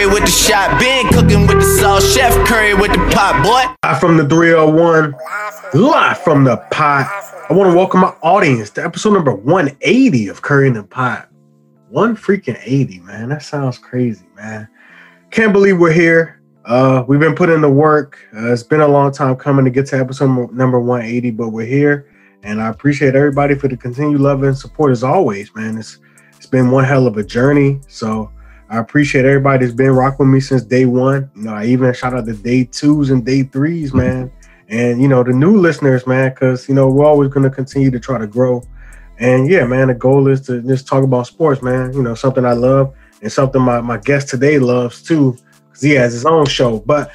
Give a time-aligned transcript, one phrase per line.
[0.00, 3.76] Curry with the shot, been cooking with the sauce, Chef Curry with the pot, boy.
[3.86, 5.14] Live from the 301,
[5.74, 7.06] live from the pot.
[7.50, 11.28] I want to welcome my audience to episode number 180 of Curry in the Pot.
[11.90, 13.28] One freaking 80, man.
[13.28, 14.66] That sounds crazy, man.
[15.30, 16.40] Can't believe we're here.
[16.64, 18.26] Uh, we've been putting in the work.
[18.34, 21.66] Uh, it's been a long time coming to get to episode number 180, but we're
[21.66, 22.10] here.
[22.42, 25.76] And I appreciate everybody for the continued love and support as always, man.
[25.76, 25.98] It's
[26.38, 27.82] it's been one hell of a journey.
[27.86, 28.32] So
[28.70, 31.28] I appreciate everybody that's been rocking with me since day one.
[31.34, 34.30] You know, I even shout out the day twos and day threes, man.
[34.68, 37.98] And you know, the new listeners, man, because you know, we're always gonna continue to
[37.98, 38.62] try to grow.
[39.18, 41.92] And yeah, man, the goal is to just talk about sports, man.
[41.92, 45.90] You know, something I love and something my, my guest today loves too, because he
[45.90, 46.78] has his own show.
[46.78, 47.10] But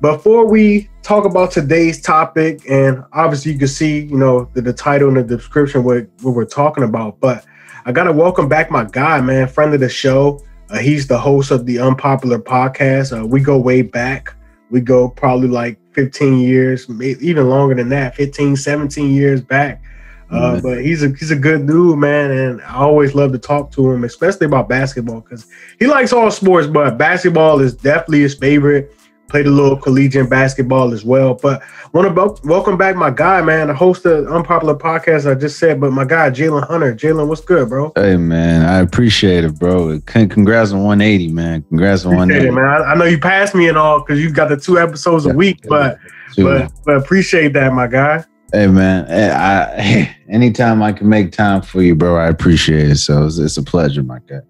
[0.00, 4.72] before we talk about today's topic, and obviously you can see, you know, the, the
[4.72, 7.44] title and the description what, what we're talking about, but
[7.84, 10.40] I gotta welcome back my guy, man, friend of the show.
[10.70, 13.18] Uh, he's the host of the Unpopular Podcast.
[13.18, 14.34] Uh, we go way back.
[14.70, 19.82] We go probably like 15 years, maybe even longer than that, 15, 17 years back.
[20.28, 20.62] Uh, mm-hmm.
[20.62, 23.92] But he's a he's a good dude, man, and I always love to talk to
[23.92, 25.46] him, especially about basketball, because
[25.78, 28.95] he likes all sports, but basketball is definitely his favorite
[29.28, 31.34] played a little collegiate basketball as well.
[31.34, 35.30] But want to welcome back my guy, man, the host of Unpopular Podcast.
[35.30, 36.94] I just said, but my guy Jalen Hunter.
[36.94, 37.92] Jalen, what's good, bro?
[37.96, 40.00] Hey, man, I appreciate it, bro.
[40.06, 41.62] Congrats on 180, man.
[41.62, 42.64] Congrats on 180, it, man.
[42.64, 45.34] I, I, know you passed me and all because you got the two episodes a
[45.34, 45.98] week, but
[46.36, 48.24] but but appreciate that, my guy.
[48.52, 52.96] Hey man, eh, I, anytime I can make time for you, bro, I appreciate it.
[52.96, 54.40] So it's, it's a pleasure, my guy.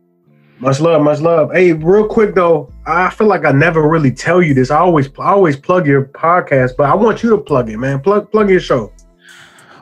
[0.59, 1.53] Much love, much love.
[1.53, 4.71] Hey, real quick though, I feel like I never really tell you this.
[4.71, 8.01] I always, I always plug your podcast, but I want you to plug it, man.
[8.01, 8.91] Plug, plug your show.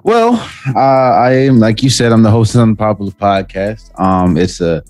[0.02, 0.34] Well,
[0.74, 3.98] uh, I am like you said, I'm the host of the Popular Podcast.
[3.98, 4.82] Um, it's a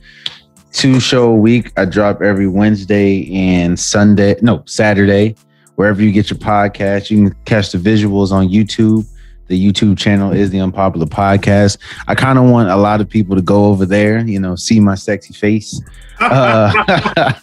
[0.72, 1.70] two show a week.
[1.76, 5.36] I drop every Wednesday and Sunday, no Saturday,
[5.76, 7.10] wherever you get your podcast.
[7.10, 9.06] You can catch the visuals on YouTube.
[9.46, 11.78] The YouTube channel is the Unpopular Podcast.
[12.08, 14.80] I kind of want a lot of people to go over there, you know, see
[14.80, 15.80] my sexy face,
[16.20, 16.72] uh,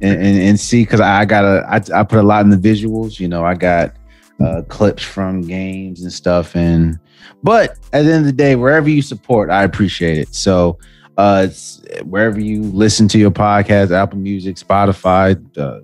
[0.00, 2.56] and, and, and, see because I got a I, I put a lot in the
[2.56, 3.18] visuals.
[3.18, 3.94] You know, I got
[4.40, 6.56] uh, clips from games and stuff.
[6.56, 6.98] And
[7.42, 10.34] but at the end of the day, wherever you support, I appreciate it.
[10.34, 10.78] So
[11.16, 11.48] uh,
[12.04, 15.80] wherever you listen to your podcast, Apple Music, Spotify, uh,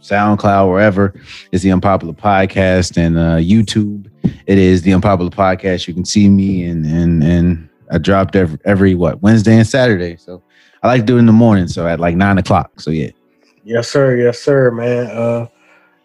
[0.00, 1.14] SoundCloud, wherever
[1.52, 4.10] is the Unpopular Podcast, and uh, YouTube
[4.46, 5.86] it is the Unpopular Podcast.
[5.88, 10.16] You can see me and and and I dropped every, every what Wednesday and Saturday.
[10.16, 10.42] So
[10.82, 11.68] I like to do it in the morning.
[11.68, 12.80] So at like nine o'clock.
[12.80, 13.10] So yeah.
[13.64, 14.16] Yes, sir.
[14.16, 15.06] Yes, sir, man.
[15.06, 15.46] Uh,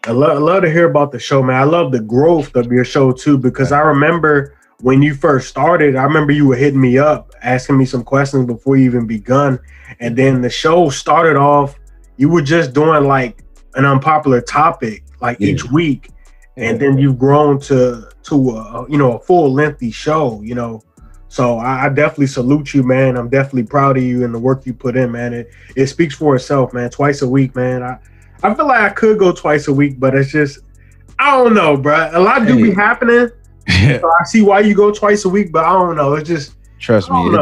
[0.06, 1.56] I love, I love to hear about the show, man.
[1.56, 5.96] I love the growth of your show too, because I remember when you first started,
[5.96, 9.58] I remember you were hitting me up, asking me some questions before you even begun.
[10.00, 11.78] And then the show started off,
[12.18, 13.42] you were just doing like
[13.76, 15.48] an unpopular topic like yeah.
[15.48, 16.10] each week
[16.56, 20.82] and then you've grown to to a you know a full lengthy show you know?
[21.28, 23.16] So I, I, definitely salute you man.
[23.16, 25.34] I'm definitely proud of you and the work you put in man.
[25.34, 26.88] It, it speaks for itself man.
[26.88, 27.82] Twice a week man.
[27.82, 27.98] I
[28.42, 30.58] i feel like i could go twice a week but it's just
[31.18, 33.28] i don't know bro a lot do be happening.
[33.68, 36.14] So i see why you go twice a week but i don't know.
[36.14, 37.36] It's just trust me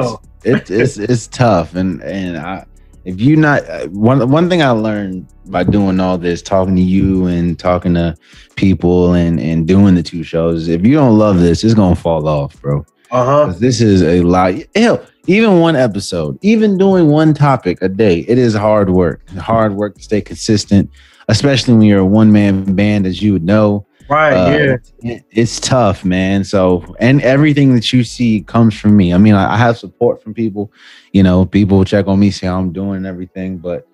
[0.45, 2.65] it's, it's, it's it's tough and and i
[3.05, 6.83] if you not uh, one one thing I learned by doing all this, talking to
[6.83, 8.17] you and talking to
[8.57, 12.27] people and and doing the two shows, if you don't love this, it's gonna fall
[12.29, 12.85] off, bro.
[13.11, 13.55] Uh huh.
[13.59, 14.55] This is a lot.
[14.75, 19.29] Hell, even one episode, even doing one topic a day, it is hard work.
[19.31, 20.91] Hard work to stay consistent,
[21.29, 23.87] especially when you're a one man band, as you would know.
[24.09, 24.33] Right.
[24.33, 25.19] Uh, yeah.
[25.31, 26.45] it's tough, man.
[26.45, 29.15] So, and everything that you see comes from me.
[29.15, 30.71] I mean, I, I, have support from people.
[31.13, 33.59] You know, people check on me, see how I'm doing and everything.
[33.59, 33.87] But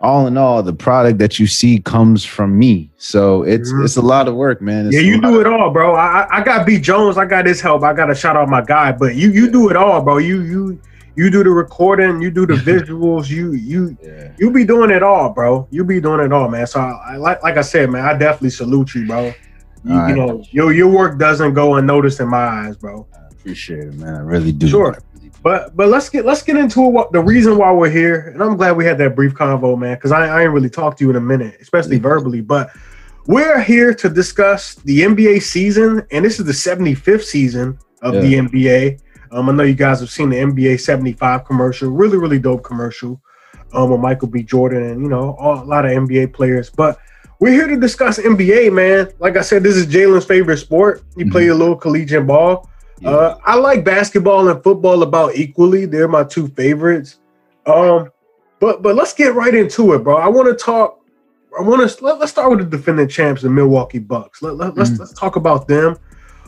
[0.00, 2.90] all in all, the product that you see comes from me.
[2.98, 3.84] So it's mm-hmm.
[3.84, 4.86] it's a lot of work, man.
[4.86, 5.94] It's yeah, you do it all, bro.
[5.94, 7.16] I I got B Jones.
[7.16, 7.82] I got his help.
[7.82, 8.92] I got to shout out my guy.
[8.92, 10.18] But you you do it all, bro.
[10.18, 10.80] You you
[11.16, 14.32] you do the recording, you do the visuals, you you yeah.
[14.38, 15.66] you be doing it all, bro.
[15.70, 16.66] You be doing it all, man.
[16.66, 19.32] So I, I like like I said, man, I definitely salute you, bro.
[19.84, 20.08] You, right.
[20.08, 23.06] you, know, your your work doesn't go unnoticed in my eyes, bro.
[23.14, 24.14] I appreciate it, man.
[24.14, 24.66] I really do.
[24.66, 24.98] Sure.
[25.42, 28.56] But but let's get let's get into what the reason why we're here, and I'm
[28.56, 31.10] glad we had that brief convo, man, because I, I ain't really talked to you
[31.10, 32.04] in a minute, especially mm-hmm.
[32.04, 32.40] verbally.
[32.40, 32.70] But
[33.26, 38.20] we're here to discuss the NBA season, and this is the 75th season of yeah.
[38.20, 39.00] the NBA.
[39.32, 43.20] Um, I know you guys have seen the NBA 75 commercial, really really dope commercial,
[43.74, 44.42] um, with Michael B.
[44.42, 46.98] Jordan and you know all, a lot of NBA players, but
[47.40, 49.12] we're here to discuss NBA, man.
[49.18, 51.02] Like I said, this is Jalen's favorite sport.
[51.16, 51.32] He mm-hmm.
[51.32, 52.68] play a little collegiate ball.
[53.00, 53.10] Yeah.
[53.10, 55.86] Uh, I like basketball and football about equally.
[55.86, 57.18] They're my two favorites.
[57.66, 58.10] Um,
[58.60, 60.16] But but let's get right into it, bro.
[60.16, 61.00] I want to talk.
[61.58, 64.42] I want to let, us start with the defending champs, the Milwaukee Bucks.
[64.42, 65.00] Let, let, let's Mhm.
[65.00, 65.96] let's talk about them.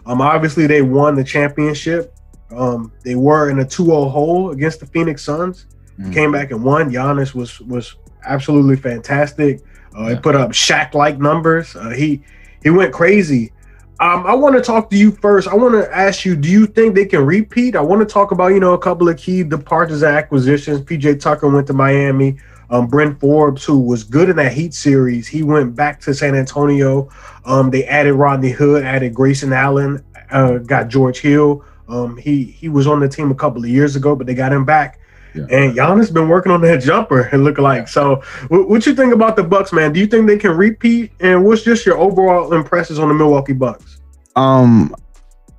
[0.07, 2.15] Um, obviously they won the championship.
[2.57, 5.67] Um, they were in a 2-0 hole against the Phoenix Suns.
[6.01, 6.13] Mhm.
[6.13, 6.91] Came back and won.
[6.91, 9.61] Giannis was was absolutely fantastic.
[9.95, 11.75] Uh, He put up Shaq-like numbers.
[11.77, 12.23] Uh, he
[12.63, 13.53] he went crazy.
[13.99, 15.49] Um, I want to talk to you first.
[15.49, 17.77] I want to ask you: Do you think they can repeat?
[17.77, 20.81] I want to talk about you know a couple of key departures and acquisitions.
[20.83, 22.37] PJ Tucker went to Miami.
[22.69, 26.35] Um, Bryn Forbes, who was good in that Heat series, he went back to San
[26.35, 27.09] Antonio.
[27.45, 31.65] Um, they added Rodney Hood, added Grayson Allen, uh, got George Hill.
[31.89, 34.53] Um, he he was on the team a couple of years ago, but they got
[34.53, 34.99] him back.
[35.37, 35.47] Yeah.
[35.51, 37.89] And Giannis been working on that jumper and look like.
[37.89, 39.93] So, what, what you think about the Bucks, man?
[39.93, 41.13] Do you think they can repeat?
[41.21, 44.01] And what's just your overall impressions on the Milwaukee Bucks?
[44.35, 44.95] Um,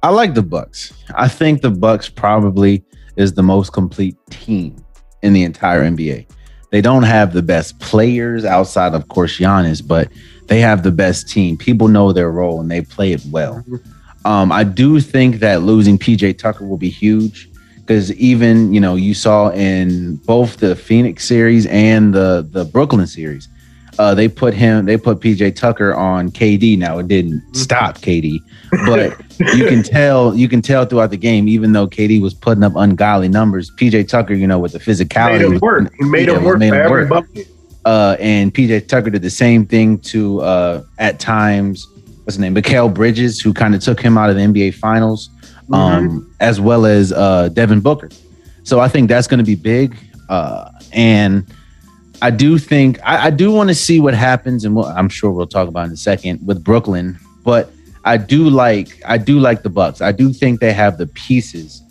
[0.03, 0.93] I like the Bucks.
[1.15, 2.83] I think the Bucks probably
[3.15, 4.75] is the most complete team
[5.21, 6.27] in the entire NBA.
[6.71, 10.09] They don't have the best players outside, of course, Giannis, but
[10.47, 11.57] they have the best team.
[11.57, 13.63] People know their role and they play it well.
[14.25, 17.49] Um, I do think that losing PJ Tucker will be huge
[17.87, 23.07] because even you know you saw in both the Phoenix series and the the Brooklyn
[23.07, 23.47] series,
[23.97, 26.77] uh, they put him they put PJ Tucker on KD.
[26.77, 28.39] Now it didn't stop KD,
[28.85, 29.17] but
[29.55, 32.73] you can tell you can tell throughout the game, even though KD was putting up
[32.75, 35.93] ungodly numbers, PJ Tucker, you know, with the physicality, Made him work.
[35.97, 37.09] He made him work made for him work.
[37.09, 37.47] bucket.
[37.85, 41.87] uh, and PJ Tucker did the same thing to uh, at times.
[42.23, 42.53] What's his name?
[42.55, 45.29] Mikal Bridges, who kind of took him out of the NBA Finals,
[45.73, 48.09] um, as well as uh, Devin Booker.
[48.63, 49.95] So I think that's going to be big,
[50.29, 51.45] uh, and
[52.21, 55.31] I do think I, I do want to see what happens, and what I'm sure
[55.31, 57.17] we'll talk about in a second with Brooklyn.
[57.43, 57.71] But
[58.03, 60.01] I do like I do like the Bucks.
[60.01, 61.81] I do think they have the pieces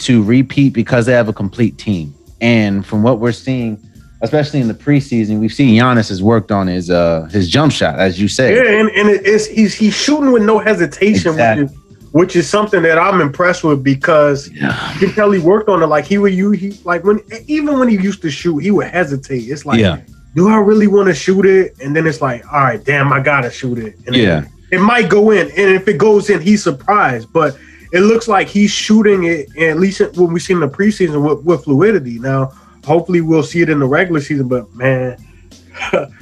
[0.00, 2.14] to repeat because they have a complete team.
[2.42, 3.80] And from what we're seeing,
[4.20, 7.98] especially in the preseason, we've seen Giannis has worked on his uh his jump shot,
[7.98, 8.54] as you said.
[8.54, 11.64] Yeah, and, and it's he's he's shooting with no hesitation, Exactly.
[11.64, 11.72] is
[12.16, 14.92] which is something that I'm impressed with because Yeah.
[14.94, 15.86] you can tell he worked on it.
[15.86, 18.86] Like he would you he like when even when he used to shoot, he would
[18.86, 19.42] hesitate.
[19.52, 19.98] It's like, Yeah.
[20.34, 21.76] do I really want to shoot it?
[21.82, 23.96] And then it's like, all right, damn, I gotta shoot it.
[24.06, 24.40] And Yeah.
[24.40, 27.28] then it might go in, and if it goes in, he's surprised.
[27.34, 27.58] But
[27.92, 31.44] it looks like he's shooting it, at least when we see in the preseason with,
[31.44, 32.18] with fluidity.
[32.18, 32.50] Now,
[32.84, 34.48] hopefully, we'll see it in the regular season.
[34.48, 35.18] But man,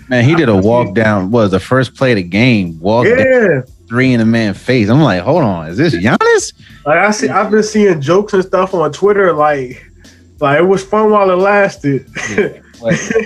[0.09, 1.31] Man, he did a walk down.
[1.31, 2.81] Was the first play of the game?
[2.81, 3.61] Walk down yeah.
[3.89, 4.89] Three in a man face.
[4.89, 6.53] I'm like, hold on, is this Giannis?
[6.87, 9.33] Like I see, I've been seeing jokes and stuff on Twitter.
[9.33, 9.85] Like,
[10.41, 12.09] like it was fun while it lasted.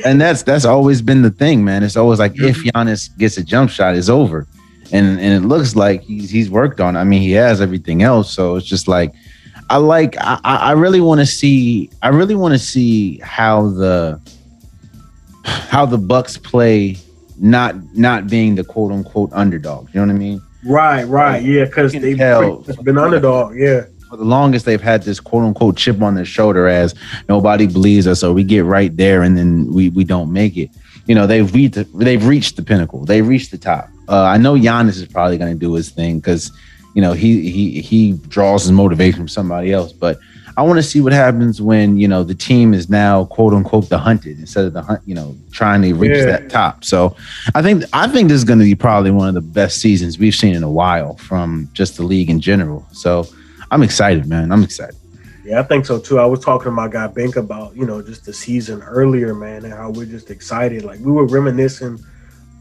[0.04, 1.82] and that's that's always been the thing, man.
[1.82, 2.68] It's always like if mm-hmm.
[2.68, 4.46] Giannis gets a jump shot, it's over.
[4.92, 6.96] And and it looks like he's he's worked on.
[6.96, 7.00] it.
[7.00, 8.32] I mean, he has everything else.
[8.32, 9.12] So it's just like
[9.70, 13.68] I like I, I I really want to see I really want to see how
[13.68, 14.20] the
[15.44, 16.96] how the Bucks play
[17.38, 19.88] not not being the quote unquote underdog.
[19.92, 20.42] You know what I mean?
[20.68, 22.58] Right, right, yeah, because they've tell.
[22.82, 23.56] been underdog.
[23.56, 26.94] Yeah, for the longest they've had this quote unquote chip on their shoulder as
[27.28, 30.70] nobody believes us so we get right there and then we we don't make it
[31.06, 34.38] you know they've reached the, they've reached the pinnacle they reached the top uh, i
[34.38, 36.50] know Giannis is probably going to do his thing because
[36.94, 40.18] you know he he he draws his motivation from somebody else but
[40.58, 43.88] i want to see what happens when you know the team is now quote unquote
[43.88, 46.26] the hunted instead of the hunt you know trying to reach Yeah.
[46.26, 47.16] that top so
[47.54, 50.18] i think i think this is going to be probably one of the best seasons
[50.18, 53.26] we've seen in a while from just the league in general so
[53.70, 54.50] I'm excited, man.
[54.50, 54.96] I'm excited.
[55.44, 56.18] yeah, I think so too.
[56.18, 59.66] I was talking to my guy Bink about you know just the season earlier, man,
[59.66, 60.84] and how we're just excited.
[60.84, 61.98] Like we were reminiscing.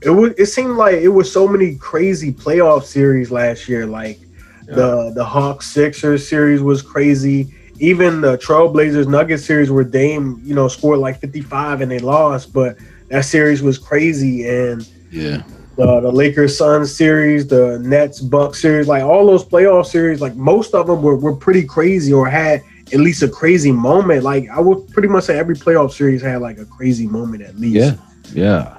[0.02, 0.34] It was.
[0.38, 3.86] It seemed like it was so many crazy playoff series last year.
[3.86, 4.20] Like
[4.66, 7.56] the the Hawks Sixers series was crazy.
[7.80, 12.54] Even the Trailblazers Nuggets series where Dame you know scored like 55 and they lost,
[12.54, 12.78] but
[13.10, 14.88] that series was crazy and.
[15.10, 15.42] Yeah.
[15.78, 20.36] the the Lakers Suns series, the Nets Bucks series, like all those playoff series, like
[20.36, 22.62] most of them were, were pretty crazy or had
[22.94, 24.24] at least a crazy moment.
[24.24, 27.56] Like I would pretty much say every playoff series had like a crazy moment at
[27.58, 27.76] least.
[27.76, 27.96] Yeah.
[28.34, 28.78] Yeah.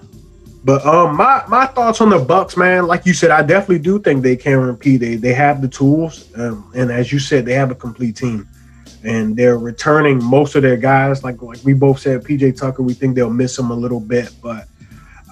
[0.65, 3.99] But um my my thoughts on the Bucks, man, like you said, I definitely do
[3.99, 4.99] think they can repeat.
[4.99, 8.47] They they have the tools, um, and as you said, they have a complete team.
[9.05, 11.23] And they're returning most of their guys.
[11.23, 14.31] Like like we both said, PJ Tucker, we think they'll miss him a little bit,
[14.43, 14.67] but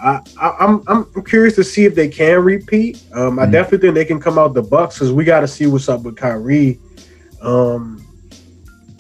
[0.01, 3.03] I, I, I'm I'm curious to see if they can repeat.
[3.13, 3.53] Um, I Mhm.
[3.53, 6.03] definitely think they can come out the Bucks because we got to see what's up
[6.03, 6.79] with Kyrie.
[7.43, 8.05] Um,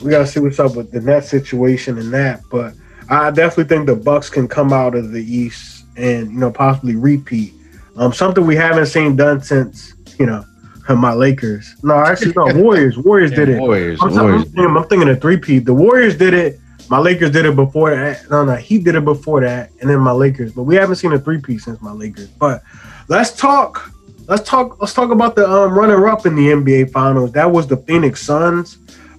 [0.02, 2.40] we got to see what's up with the net situation and that.
[2.50, 2.74] But
[3.08, 6.96] I definitely think the Bucks can come out of the East and you know possibly
[6.96, 7.52] repeat.
[7.96, 10.44] Um, something we haven't seen done since you know
[10.96, 11.74] my Lakers.
[11.82, 12.96] No, actually no Warriors.
[12.98, 13.58] Warriors did it.
[13.60, 13.98] Warriors.
[14.02, 14.44] I'm, I'm Warriors.
[14.44, 15.58] thinking, I'm thinking a three P.
[15.58, 18.28] The Warriors did it My Lakers did it before that.
[18.30, 20.52] No, no, he did it before that, and then my Lakers.
[20.52, 22.28] But we haven't seen a three P since my Lakers.
[22.28, 22.62] But
[23.08, 23.90] let's talk.
[24.28, 24.80] Let's talk.
[24.80, 27.32] Let's talk about the um, runner up in the NBA Finals.
[27.32, 28.78] That was the Phoenix Suns.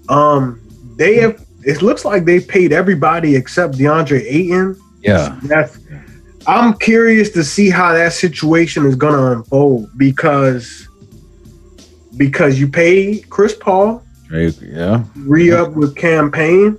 [0.09, 0.61] Um,
[0.95, 1.43] they have.
[1.65, 4.79] It looks like they paid everybody except DeAndre Ayton.
[5.01, 5.37] Yeah.
[5.43, 5.79] That's.
[6.47, 10.87] I'm curious to see how that situation is going to unfold because
[12.17, 15.03] because you pay Chris Paul, Drake, yeah.
[15.15, 16.77] re up with Cam Payne.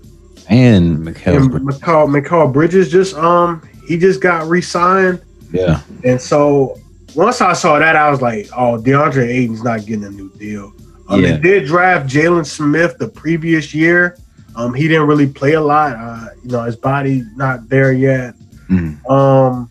[0.51, 1.37] And Mikhail.
[1.37, 5.21] And McCall, McCall Bridges just um he just got re-signed,
[5.53, 5.81] Yeah.
[6.05, 6.79] and so
[7.15, 10.73] once I saw that, I was like, oh, DeAndre Ayton's not getting a new deal.
[11.09, 11.33] Um, Yeah.
[11.37, 14.17] They did draft Jalen Smith the previous year.
[14.57, 15.97] Um, he didn't really play a lot.
[15.97, 18.35] Uh, you know, his body not there yet.
[18.69, 19.09] Mhm.
[19.11, 19.71] Um,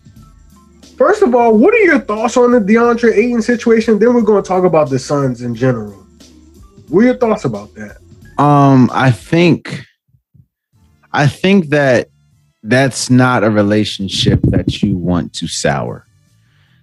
[0.98, 3.98] first of all, what are your thoughts on the DeAndre Ayton situation?
[3.98, 5.92] Then we're going to talk about the Suns in general.
[6.88, 7.98] What are your thoughts about that?
[8.42, 9.84] Um, I think,
[11.12, 12.08] I think that
[12.62, 16.06] that's not a relationship that you want to sour,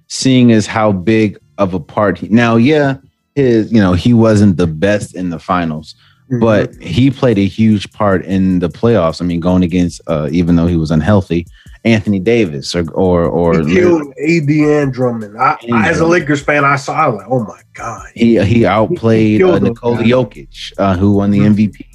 [0.07, 2.17] seeing as how big of a part.
[2.19, 2.97] He, now, yeah,
[3.35, 5.95] his, you know, he wasn't the best in the finals,
[6.39, 9.21] but he played a huge part in the playoffs.
[9.21, 11.45] I mean, going against, uh, even though he was unhealthy,
[11.85, 15.37] Anthony Davis or or or he killed AD and Drummond.
[15.37, 16.93] I, I, as a Lakers fan, I saw.
[16.93, 18.07] I was like, oh my god.
[18.15, 20.03] He he outplayed killed uh, Nikola.
[20.03, 21.55] Jokic, uh, who won the Mhm.
[21.55, 21.85] MVP.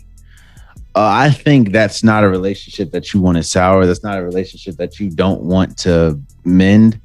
[0.94, 3.84] Uh, I think that's not a relationship that you want to sour.
[3.86, 7.00] That's not a relationship that you don't want to mend.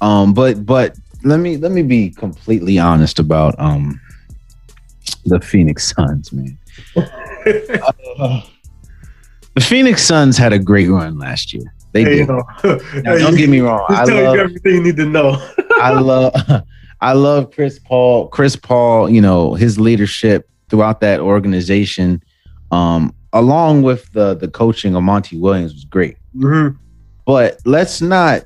[0.00, 4.00] Um, but but let me let me be completely honest about um
[5.26, 6.56] the Phoenix Suns, man.
[8.18, 8.42] Uh,
[9.54, 11.72] the Phoenix Suns had a great run last year.
[11.92, 12.42] They Hey, yo.
[13.02, 13.84] Now, don't get me wrong.
[13.88, 15.42] I tell love you everything you need to know.
[15.80, 16.34] I love
[17.00, 18.28] I love Chris Paul.
[18.28, 22.22] Chris Paul, you know, his leadership throughout that organization,
[22.72, 26.16] um, along with the the coaching of Monty Williams was great.
[26.36, 26.76] Mhm.
[27.24, 28.42] But let's not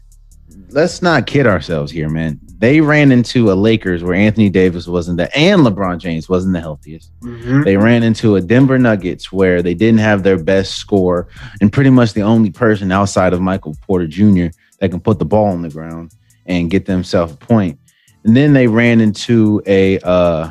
[0.70, 2.40] let's not kid ourselves here, man.
[2.62, 6.60] They ran into a Lakers where Anthony Davis wasn't the and LeBron James wasn't the
[6.60, 7.10] healthiest.
[7.20, 7.64] Mhm.
[7.64, 11.26] They ran into a Denver Nuggets where they didn't have their best score
[11.60, 14.46] and pretty much the only person outside of Michael Porter Jr.
[14.78, 16.12] that can put the ball on the ground
[16.46, 17.80] and get themselves a point.
[18.24, 20.50] And then they ran into a uh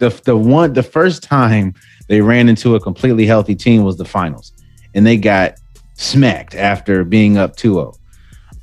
[0.00, 1.74] the the one the first time
[2.08, 4.50] they ran into a completely healthy team was the finals.
[4.96, 5.54] And they got
[5.94, 7.94] smacked after being up 2-0.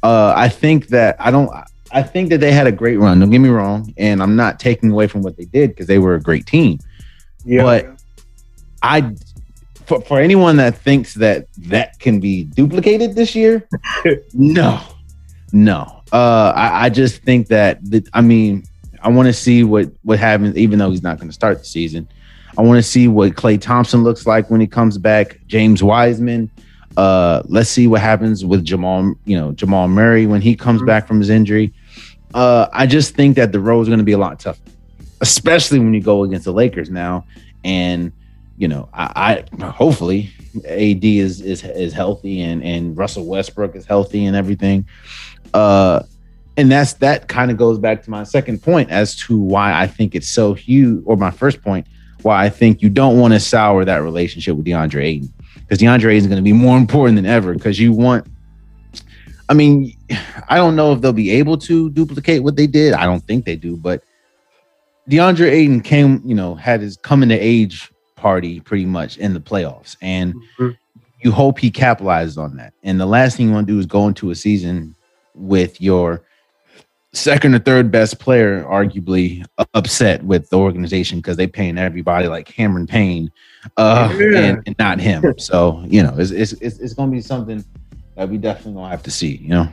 [0.03, 1.49] Uh I think that I don't
[1.91, 3.19] I think that they had a great run.
[3.19, 5.97] Don't get me wrong, and I'm not taking away from what they did because they
[5.99, 6.79] were a great team.
[7.45, 7.63] Yeah.
[7.63, 7.87] But
[8.83, 9.15] I,
[9.85, 13.67] for, for anyone that thinks that that can be duplicated this year,
[14.33, 14.79] no,
[15.51, 16.01] no.
[16.11, 18.63] Uh, I, I just think that, that I mean,
[19.01, 21.65] I want to see what what happens, even though he's not going to start the
[21.65, 22.07] season.
[22.57, 25.39] I want to see what Klay Thompson looks like when he comes back.
[25.47, 26.51] James Wiseman.
[26.97, 29.13] Uh, let's see what happens with Jamal.
[29.25, 30.87] You know, Jamal Murray when he comes Mhm.
[30.87, 31.73] back from his injury.
[32.33, 34.61] Uh, I just think that the road is going to be a lot tougher,
[35.21, 37.25] especially when you go against the Lakers now.
[37.63, 38.11] And
[38.57, 40.31] you know, I, I hopefully
[40.65, 44.87] AD is is is healthy and and Russell Westbrook is healthy and everything.
[45.53, 46.03] Uh,
[46.57, 49.87] and that's that kind of goes back to my second point as to why I
[49.87, 51.87] think it's so huge, or my first point,
[52.21, 56.11] why I think you don't want to sour that relationship with DeAndre Ayton because DeAndre
[56.11, 58.27] Ayton is going to be more important than ever because you want.
[59.47, 59.95] I mean,
[60.49, 62.93] I don't know if they'll be able to duplicate what they did.
[62.93, 64.03] I don't think they do, but
[65.09, 69.39] DeAndre Ayton came, you know, had his coming to age party pretty much in the
[69.39, 70.75] playoffs, and Mhm.
[71.21, 72.73] you hope he capitalizes on that.
[72.83, 74.95] And the last thing you want to do is go into a season
[75.35, 76.21] with your
[77.13, 82.45] second or third best player, arguably upset with the organization because they paying everybody like
[82.45, 83.31] Cameron Payne,
[83.77, 84.39] uh, Yeah.
[84.39, 85.33] and, and not him.
[85.37, 87.63] So you know, it's it's it's, it's going to be something
[88.15, 89.37] that we definitely gonna have to see.
[89.37, 89.67] You know,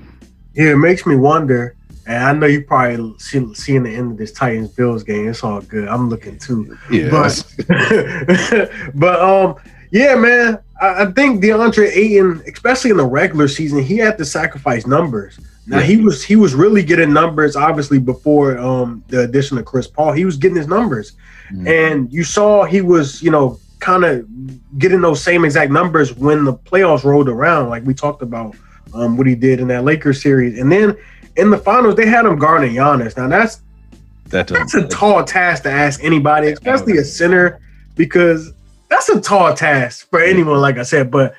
[0.57, 1.75] Yeah, it makes me wonder.
[2.09, 5.29] And I know you probably see, seeing the end of this Titans Bills game.
[5.29, 5.89] It's all good.
[5.89, 6.77] I'm looking too.
[6.91, 7.45] yeah, But
[8.95, 9.57] but um
[9.91, 10.59] yeah, man.
[10.81, 15.39] I, I think DeAndre Ayton, especially in the regular season, he had to sacrifice numbers.
[15.67, 15.85] Now Yeah.
[15.85, 20.13] he was he was really getting numbers obviously before um the addition of Chris Paul.
[20.13, 21.13] He was getting his numbers.
[21.53, 21.67] Mhm.
[21.69, 24.27] And you saw he was, you know, kind of
[24.79, 28.55] getting those same exact numbers when the playoffs rolled around, like we talked about
[29.01, 30.59] um, what he did in that Lakers series.
[30.59, 30.97] And then
[31.37, 33.17] in the finals, they had him guarding Giannis.
[33.17, 33.61] Now that's
[34.31, 37.61] That that's a tall task to ask anybody, especially a center,
[37.95, 38.53] because
[38.89, 41.11] that's a tall task for anyone, like I said.
[41.11, 41.35] But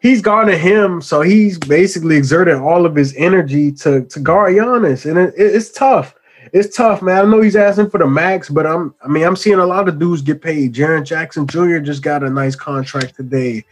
[0.00, 5.08] he's guarding him, so he's basically exerted all of his energy to to guard Giannis,
[5.08, 6.14] and it, it- it's tough.
[6.52, 7.18] It's tough, man.
[7.26, 9.88] I know he's asking for the max, but I'm I mean I'm seeing a lot
[9.88, 10.72] of dudes get paid.
[10.74, 11.78] Jaren Jackson Jr.
[11.78, 13.64] just got a nice contract today.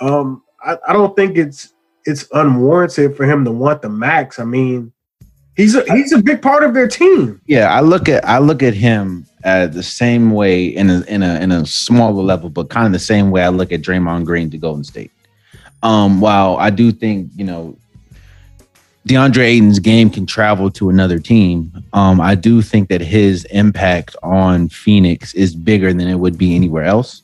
[0.00, 1.72] Um, I, I don't think it's
[2.04, 4.38] it's unwarranted for him to want the max.
[4.38, 4.92] I mean,
[5.56, 7.40] he's a he's a big part of their team.
[7.46, 11.22] Yeah, I look at I look at him uh, the same way in a in
[11.22, 14.24] a in a smaller level, but kind of the same way I look at Draymond
[14.24, 15.10] Green to Golden State.
[15.82, 17.76] Um, while I do think you know
[19.06, 24.16] DeAndre Ayton's game can travel to another team, um, I do think that his impact
[24.22, 27.22] on Phoenix is bigger than it would be anywhere else.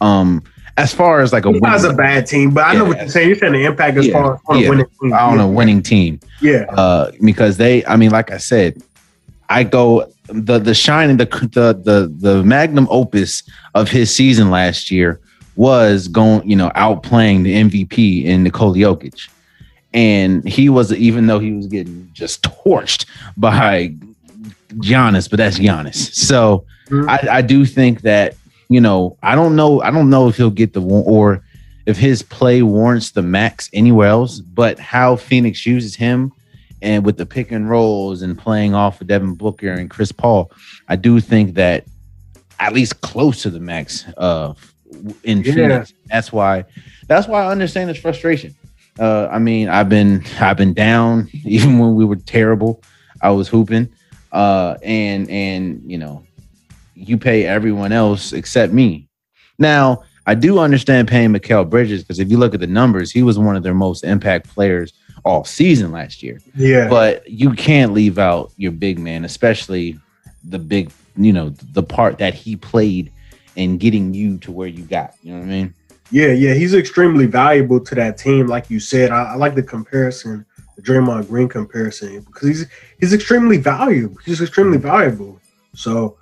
[0.00, 0.42] Um,
[0.78, 3.28] as far as like a has a bad team, but I know what you're saying.
[3.28, 4.66] You're saying the impact as Yeah, far as on yeah.
[4.66, 5.12] a winning team.
[5.12, 6.20] on a winning team.
[6.40, 8.80] Yeah, uh, because they, I mean, like I said,
[9.48, 13.42] I go the the shining the the the the magnum opus
[13.74, 15.20] of his season last year
[15.56, 19.28] was going, you know, outplaying the MVP in Nikola Jokic,
[19.92, 23.04] and he was even though he was getting just torched
[23.36, 23.94] by
[24.76, 26.14] Giannis, but that's Giannis.
[26.14, 27.08] So Mhm.
[27.08, 28.34] I, I do think that
[28.72, 31.42] you know I don't know I don't know if he'll get the or
[31.86, 36.32] if his play warrants the max anywhere else, but how Phoenix uses him
[36.80, 40.50] and with the pick and rolls and playing off of Devin Booker and Chris Paul,
[40.88, 41.84] I do think that
[42.60, 44.54] at least close to the max uh
[45.24, 45.52] in Yeah.
[45.54, 45.92] Phoenix.
[46.06, 46.64] That's why
[47.08, 48.54] that's why I understand his frustration.
[48.98, 52.82] Uh I mean, I've been I've been down even when we were terrible.
[53.20, 53.88] I was hooping.
[54.30, 56.24] Uh and and you know,
[57.08, 59.08] you pay everyone else except me.
[59.58, 63.22] Now, I do understand paying Mikal Bridges because if you look at the numbers, he
[63.22, 64.92] was one of their most impact players
[65.24, 66.40] all season last year.
[66.56, 69.98] yeah, But you can't leave out your big man, especially
[70.44, 73.12] the big, you know, the part that he played
[73.56, 75.14] in getting you to where you got.
[75.22, 75.74] You know what I mean?
[76.10, 76.54] yeah, yeah.
[76.54, 79.10] He's extremely valuable to that team, like you said.
[79.10, 80.44] I, I like the comparison,
[80.76, 82.66] the Draymond Green comparison, because he's
[83.00, 84.18] he's extremely valuable.
[84.24, 85.40] He's extremely valuable.
[85.74, 86.18] So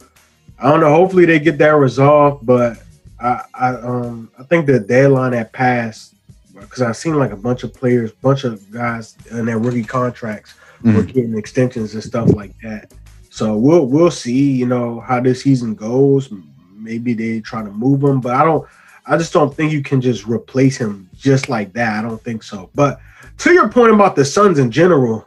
[0.61, 0.91] I don't know.
[0.91, 2.79] Hopefully they get that resolved, but
[3.21, 6.15] I I um I think the deadline had passed
[6.59, 10.55] because I've seen like a bunch of players, bunch of guys in their rookie contracts
[10.83, 12.93] were getting extensions and stuff like that.
[13.31, 16.31] So we'll we'll see, you know, how this season goes.
[16.75, 18.69] Maybe they try to move him, but I don't.
[19.07, 21.99] I just don't think you can just replace him just like that.
[22.05, 22.71] I don't think so.
[22.75, 23.01] But
[23.39, 25.27] to your point about the Suns in general,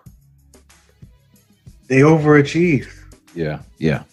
[1.88, 2.90] they overachieved.
[3.36, 3.60] Yeah.
[3.80, 4.04] Yeah.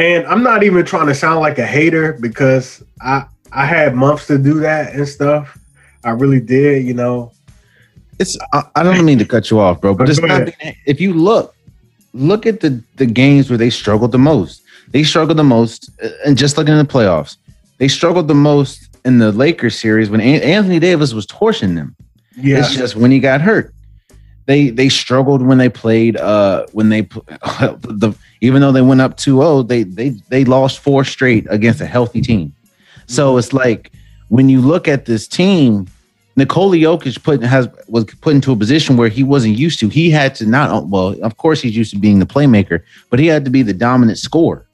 [0.00, 4.26] And I'm not even trying to sound like a hater because I I had months
[4.28, 5.58] to do that and stuff.
[6.04, 7.32] I really did, you know.
[8.18, 10.74] It's I, I don't mean to cut you off, bro, but it's not ahead.
[10.86, 11.54] if you look
[12.14, 14.62] look at the the games where they struggled the most.
[14.88, 17.36] They struggled the most uh, and just looking at the playoffs.
[17.76, 21.94] They struggled the most in the Lakers series when Anthony Davis was torching them.
[22.36, 22.60] Yeah.
[22.60, 23.74] It's just when he got hurt.
[24.50, 27.02] They they struggled when they played uh when they
[28.00, 31.86] the even though they went up 2-0, they they they lost four straight against a
[31.86, 32.52] healthy team.
[33.06, 33.92] So it's like
[34.26, 35.86] when you look at this team,
[36.34, 39.88] Nikola Jokic put has was put into a position where he wasn't used to.
[39.88, 43.28] He had to not well, of course he's used to being the playmaker, but he
[43.28, 44.66] had to be the dominant scorer.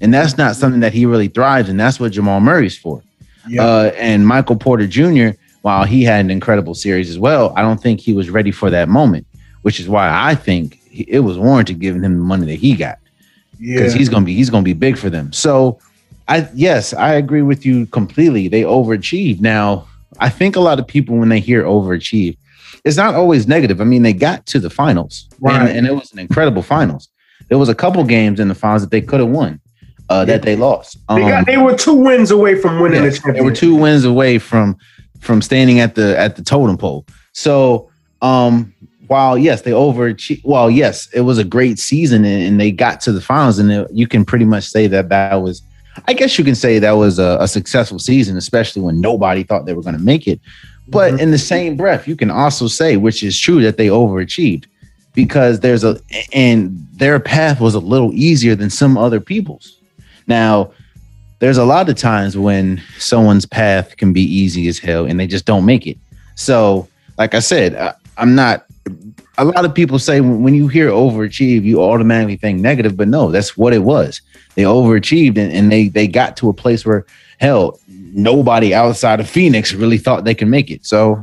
[0.00, 3.02] And that's not something that he really thrives and That's what Jamal Murray's for.
[3.48, 3.64] yeah.
[3.64, 5.30] Uh, and Michael Porter Jr.,
[5.66, 8.70] while he had an incredible series as well, I don't think he was ready for
[8.70, 9.26] that moment,
[9.62, 12.98] which is why I think it was warranted giving him the money that he got
[13.58, 13.78] yeah.
[13.78, 15.32] because he's gonna be he's gonna be big for them.
[15.32, 15.80] So,
[16.28, 18.46] I yes, I agree with you completely.
[18.46, 19.40] They overachieved.
[19.40, 19.88] Now,
[20.20, 22.36] I think a lot of people when they hear overachieve,
[22.84, 23.80] it's not always negative.
[23.80, 25.60] I mean, they got to the finals, Right.
[25.62, 27.08] and, and it was an incredible finals.
[27.48, 29.58] There was a couple games in the finals that they could have won,
[30.10, 30.96] uh, that they lost.
[31.08, 33.34] they Um, got they were two wins away from winning yeah, the championship.
[33.42, 34.76] they were two wins away from
[35.26, 37.04] from standing at the at the totem pole.
[37.32, 37.90] So,
[38.22, 38.72] um,
[39.08, 40.42] while yes, they overachieved.
[40.44, 43.70] Well, yes, it was a great season, and, and they got to the finals, and
[43.70, 45.60] it- you can pretty much say that that was.
[46.08, 49.64] I guess you can say that was a, a successful season, especially when nobody thought
[49.66, 50.40] they were going to make it.
[50.88, 51.20] But Mhm.
[51.20, 54.64] in the same breath, you can also say, which is true, that they overachieved
[55.14, 55.98] because there's a
[56.34, 59.78] and their path was a little easier than some other people's.
[60.26, 60.70] Now,
[61.38, 65.26] there's a lot of times when someone's path can be easy as hell and they
[65.26, 65.98] just don't make it.
[66.34, 68.64] So, like I said, I, I'm not.
[69.38, 73.30] A lot of people say when you hear overachieve, you automatically think negative, but no,
[73.30, 74.22] that's what it was.
[74.54, 77.04] They overachieved and, and they they got to a place where
[77.38, 80.86] hell, nobody outside of Phoenix really thought they could make it.
[80.86, 81.22] So,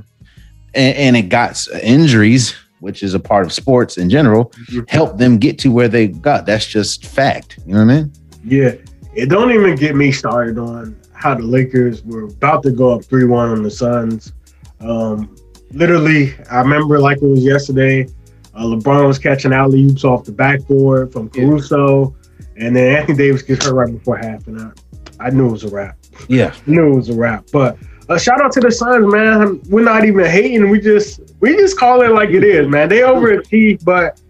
[0.75, 4.87] and, and it got injuries, which is a part of sports in general, Mhm.
[4.89, 6.45] helped them get to where they got.
[6.45, 7.57] That's just fact.
[7.65, 8.11] You know what I mean?
[8.45, 8.73] Yeah,
[9.15, 13.03] it don't even get me started on how the Lakers were about to go up
[13.05, 14.33] three one on the Suns.
[14.79, 15.35] Um,
[15.71, 18.07] literally, I remember like it was yesterday.
[18.55, 21.45] Uh, LeBron was catching alley oops off the backboard from Yeah.
[21.45, 22.15] Caruso,
[22.57, 25.63] and then Anthony Davis gets hurt right before half, and I, I knew it was
[25.63, 25.97] a wrap.
[26.27, 26.53] Yeah.
[26.55, 27.45] I knew it was a wrap.
[27.51, 27.77] But
[28.09, 29.61] uh, shout out to the Suns, man.
[29.69, 30.69] We're not even hating.
[30.69, 32.89] We just we just call it like it is, man.
[32.89, 34.21] They overachieve, but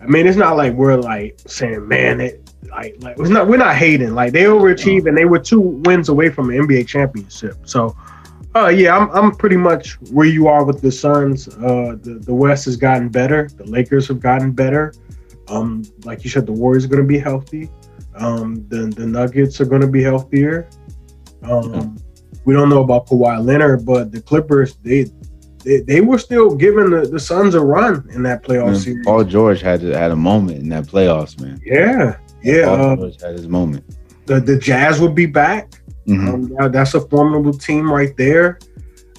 [0.00, 3.48] I mean, it's not like we're like saying, man, it like like it's not.
[3.48, 4.14] We're not hating.
[4.14, 7.56] Like they overachieved, and they were two wins away from an NBA championship.
[7.64, 7.96] So,
[8.54, 11.48] uh, yeah, I'm I'm pretty much where you are with the Suns.
[11.48, 13.48] Uh, the the West has gotten better.
[13.56, 14.92] The Lakers have gotten better.
[15.48, 17.70] Um, like you said, the Warriors are going to be healthy.
[18.16, 20.68] Um, the the Nuggets are going to be healthier.
[21.42, 21.96] Um,
[22.44, 25.06] we don't know about Kawhi Leonard, but the Clippers they
[25.66, 29.04] they, they were still giving the, the Suns a run in that playoff Man, series.
[29.04, 31.60] Paul George had had a moment in that playoffs, man.
[31.64, 32.70] Yeah, yeah.
[32.70, 33.84] Uh, had his moment.
[34.26, 35.72] the the Jazz will be back.
[36.06, 36.60] Mhm.
[36.60, 38.58] Um, that's a formidable team right there.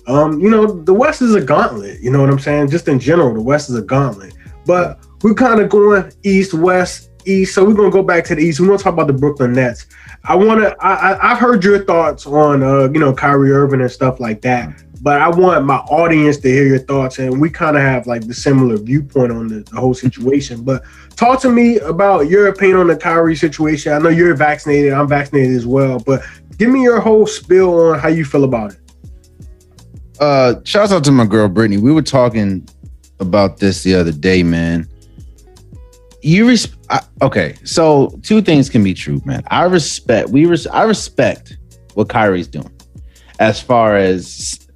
[0.07, 1.99] Um, you know, the West is a gauntlet.
[2.01, 2.69] You know what I'm saying?
[2.69, 4.33] Just in general, the West is a gauntlet.
[4.65, 7.53] But we're kind of going east, west, east.
[7.55, 8.59] So we're gonna go back to the east.
[8.59, 9.85] We're gonna talk about the Brooklyn Nets.
[10.23, 10.75] I want to.
[10.79, 14.41] I, I I've heard your thoughts on uh, you know Kyrie Irving and stuff like
[14.43, 14.69] that.
[15.01, 18.25] But I want my audience to hear your thoughts, and we kind of have like
[18.27, 20.63] the similar viewpoint on the, the whole situation.
[20.63, 20.83] But
[21.17, 23.91] talk to me about your opinion on the Kyrie situation.
[23.91, 24.93] I know you're vaccinated.
[24.93, 25.99] I'm vaccinated as well.
[25.99, 26.23] But
[26.57, 28.79] give me your whole spill on how you feel about it.
[30.19, 31.77] uh shouts out to my girl Brittany.
[31.81, 32.67] We were talking
[33.19, 34.87] about this the other day, man.
[36.21, 39.43] You res- I, okay, so two things can be true, man.
[39.47, 41.57] I respect we res- I respect
[41.93, 42.71] what Kyrie's doing
[43.39, 44.67] as far as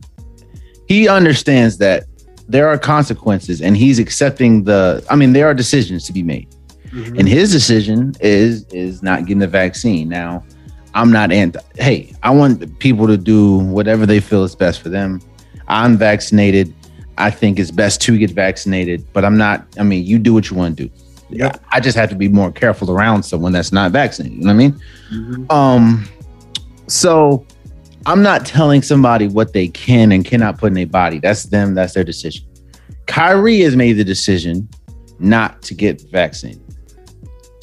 [0.87, 2.03] he understands that
[2.51, 6.47] there are consequences and he's accepting the I mean there are decisions to be made.
[6.93, 10.09] And his decision is is not getting the vaccine.
[10.09, 10.43] Now,
[10.93, 11.59] I'm not anti.
[11.77, 15.21] Hey, I want people to do whatever they feel is best for them.
[15.69, 16.73] I'm vaccinated.
[17.17, 19.65] I think it's best to get vaccinated, but I'm not.
[19.79, 20.93] I mean, you do what you want to do.
[21.29, 21.55] Yeah.
[21.69, 24.39] I just have to be more careful around someone that's not vaccinated.
[24.39, 24.81] You know what I mean?
[25.13, 25.51] Mhm.
[25.51, 26.05] Um,
[26.87, 27.45] so
[28.05, 31.19] I'm not telling somebody what they can and cannot put in their body.
[31.19, 31.75] That's them.
[31.75, 32.45] That's their decision.
[33.05, 34.67] Kyrie has made the decision
[35.19, 36.61] not to get vaccinated,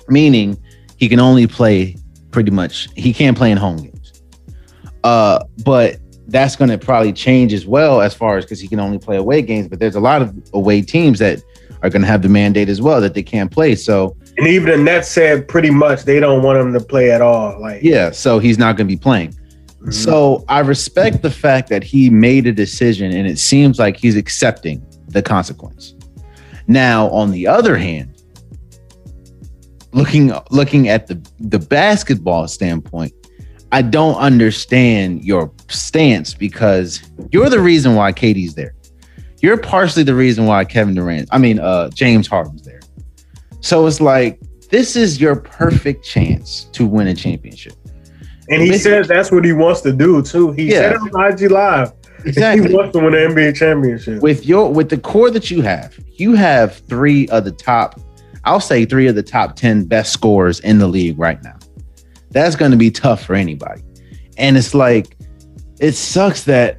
[0.09, 0.57] meaning
[0.97, 1.97] he can only play
[2.31, 2.89] pretty much.
[2.95, 4.23] He can't play in home games.
[5.05, 5.99] Uh, but
[6.29, 9.17] that's going to probably change as well as far as because he can only play
[9.17, 9.69] away games.
[9.69, 11.43] But there's a lot of away teams that
[11.83, 13.75] are going to have the mandate as well that they can't play.
[13.75, 17.23] So And even the Nets said pretty much they don't want him to play at
[17.23, 17.61] all.
[17.61, 19.35] Like, yeah, so he's not going to be playing.
[19.83, 19.95] Mhm.
[19.95, 24.17] So I respect the fact that he made a decision and it seems like he's
[24.17, 25.95] accepting the consequence.
[26.67, 28.11] Now, on the other hand,
[29.93, 33.13] looking looking at the the basketball standpoint,
[33.73, 38.75] I don't understand your stance because you're the reason why KD's there.
[39.41, 42.81] You're partially the reason why Kevin Durant, I mean uh James Harden's there.
[43.61, 47.73] So it's like this is your perfect chance to win a championship.
[48.51, 50.53] And he says that's what he wants to do too.
[50.53, 50.81] He Yeah.
[50.81, 51.93] said it on IG Live.
[52.25, 52.69] Exactly.
[52.69, 54.21] He wants to win the NBA championship.
[54.23, 58.01] with your with the core that you have, you have three of the top,
[58.45, 61.57] I'll say three of the top 10 best scorers in the league right now.
[62.31, 63.83] That's going to be tough for anybody.
[64.37, 65.17] And it's like
[65.81, 66.79] it sucks that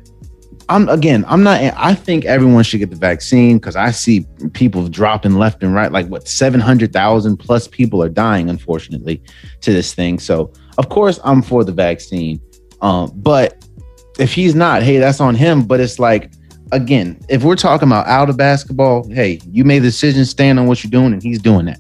[0.70, 4.88] I'm again, I'm not I think everyone should get the vaccine cuz I see people
[4.88, 9.22] dropping left and right like what 700,000 plus people are dying unfortunately
[9.62, 10.20] to this thing.
[10.20, 12.40] So, of course I'm for the vaccine.
[12.82, 13.66] Um but
[14.20, 16.32] if he's not, hey, that's on him, but it's like
[16.72, 20.68] again, if we're talking about out of basketball, hey, you made the decision, stand on
[20.68, 21.80] what you're doing, and he's doing that.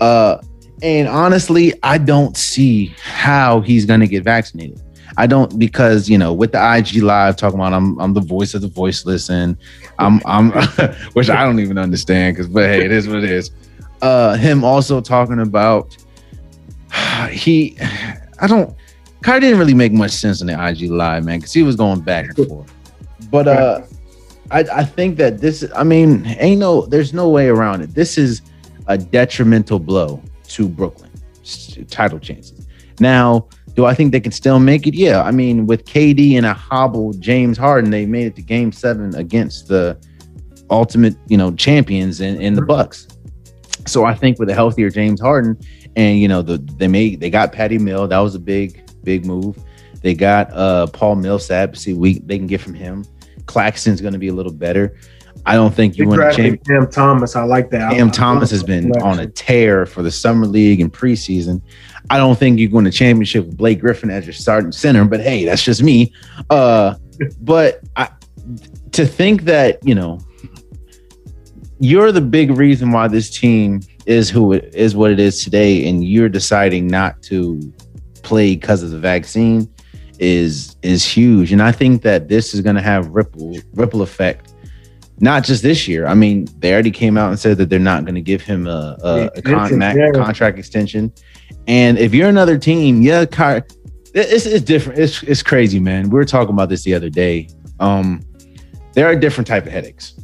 [0.00, 0.38] Uh,
[0.82, 4.80] and honestly, I don't see how he's gonna get vaccinated.
[5.16, 8.54] I don't because you know with the IG live talking about I'm I'm the voice
[8.54, 9.56] of the voiceless and
[9.98, 10.50] I'm I'm
[11.12, 13.50] which I don't even understand because but hey it is what it is.
[14.00, 15.96] Uh, him also talking about
[17.30, 17.76] he
[18.40, 18.74] I don't
[19.22, 22.00] Kyrie didn't really make much sense in the IG live man because he was going
[22.00, 22.74] back and forth.
[23.30, 23.82] But uh,
[24.50, 27.94] I I think that this I mean ain't no there's no way around it.
[27.94, 28.42] This is
[28.86, 31.10] a detrimental blow to Brooklyn
[31.90, 32.66] title chances.
[33.00, 34.94] Now, do I think they can still make it?
[34.94, 35.22] Yeah.
[35.22, 39.14] I mean, with KD and a hobbled James Harden, they made it to Game Seven
[39.14, 39.98] against the
[40.70, 43.08] ultimate, you know, champions in, in the Bucks.
[43.86, 45.58] So I think with a healthier James Harden,
[45.96, 48.08] and you know, the they made they got Patty Mill.
[48.08, 49.58] That was a big big move.
[50.02, 51.76] They got uh Paul Millsap.
[51.76, 53.04] See, we they can get from him.
[53.46, 54.96] Claxton's going to be a little better.
[55.44, 56.64] I don't think you win the drafted.
[56.66, 57.34] Cam Thomas.
[57.34, 57.92] I like that.
[57.92, 61.60] Cam I- I Thomas has been on a tear for the summer league and preseason.
[62.12, 65.20] I don't think you win a championship with Blake Griffin as your starting center, but
[65.20, 66.12] hey, that's just me.
[66.50, 66.96] Uh,
[67.40, 68.10] but I,
[68.90, 70.20] to think that you know
[71.80, 75.88] you're the big reason why this team is who it is what it is today,
[75.88, 77.72] and you're deciding not to
[78.22, 79.72] play because of the vaccine
[80.18, 84.52] is is huge, and I think that this is going to have ripple ripple effect,
[85.20, 86.06] not just this year.
[86.06, 88.66] I mean, they already came out and said that they're not going to give him
[88.66, 89.80] a, a, a con-
[90.12, 91.10] contract extension.
[91.66, 93.62] And if you're another team, yeah, Ky-
[94.14, 94.98] it's, it's different.
[94.98, 96.10] It's it's crazy, man.
[96.10, 97.48] We were talking about this the other day.
[97.80, 98.20] Um,
[98.92, 100.14] there are different type of headaches.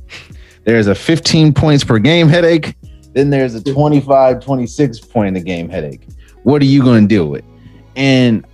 [0.65, 2.77] There's a 15 points per game headache.
[3.15, 6.07] Then there's a 25, 26 point in the game headache.
[6.43, 7.45] What are you going to deal with?
[7.97, 8.47] And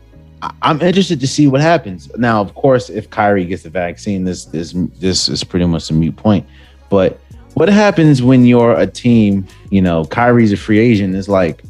[0.62, 2.08] I'm interested to see what happens.
[2.16, 5.94] Now, of course, if Kyrie gets the vaccine, this this this is pretty much a
[5.94, 6.46] mute point.
[6.88, 7.18] But
[7.54, 9.46] what happens when you're a team?
[9.70, 11.14] You know, Kyrie's a free agent.
[11.14, 11.62] Is like,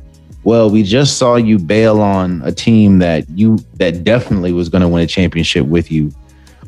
[0.44, 4.82] well, we just saw you bail on a team that you that definitely was going
[4.82, 6.12] to win a championship with you,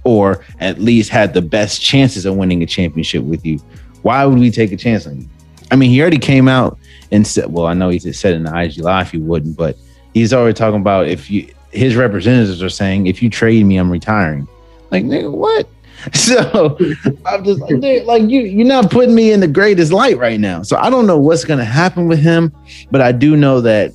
[0.05, 3.59] or at least had the best chances of winning a championship with you.
[4.03, 5.29] Why would we take a chance on you?
[5.71, 6.79] I mean, he already came out
[7.13, 9.77] and said, well, I know he just said in the IG live he wouldn't, but
[10.15, 13.91] he's already talking about if you his representatives are saying if you trade me, I'm
[13.91, 14.49] retiring.
[14.91, 15.69] Like, nigga, what?
[16.15, 16.77] So
[17.25, 20.39] I'm just like, dude, like you, you're not putting me in the greatest light right
[20.41, 20.63] now.
[20.63, 22.53] So I don't know what's gonna happen with him,
[22.91, 23.93] but I do know that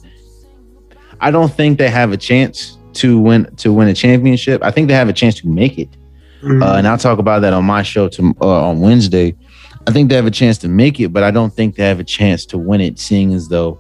[1.19, 4.61] I don't think they have a chance to win to win a championship.
[4.63, 5.89] I think they have a chance to make it,
[6.43, 6.61] Mhm.
[6.63, 9.35] uh, and I'll talk about that on my show to, uh, on Wednesday.
[9.87, 11.99] I think they have a chance to make it, but I don't think they have
[11.99, 12.99] a chance to win it.
[12.99, 13.79] Seeing as though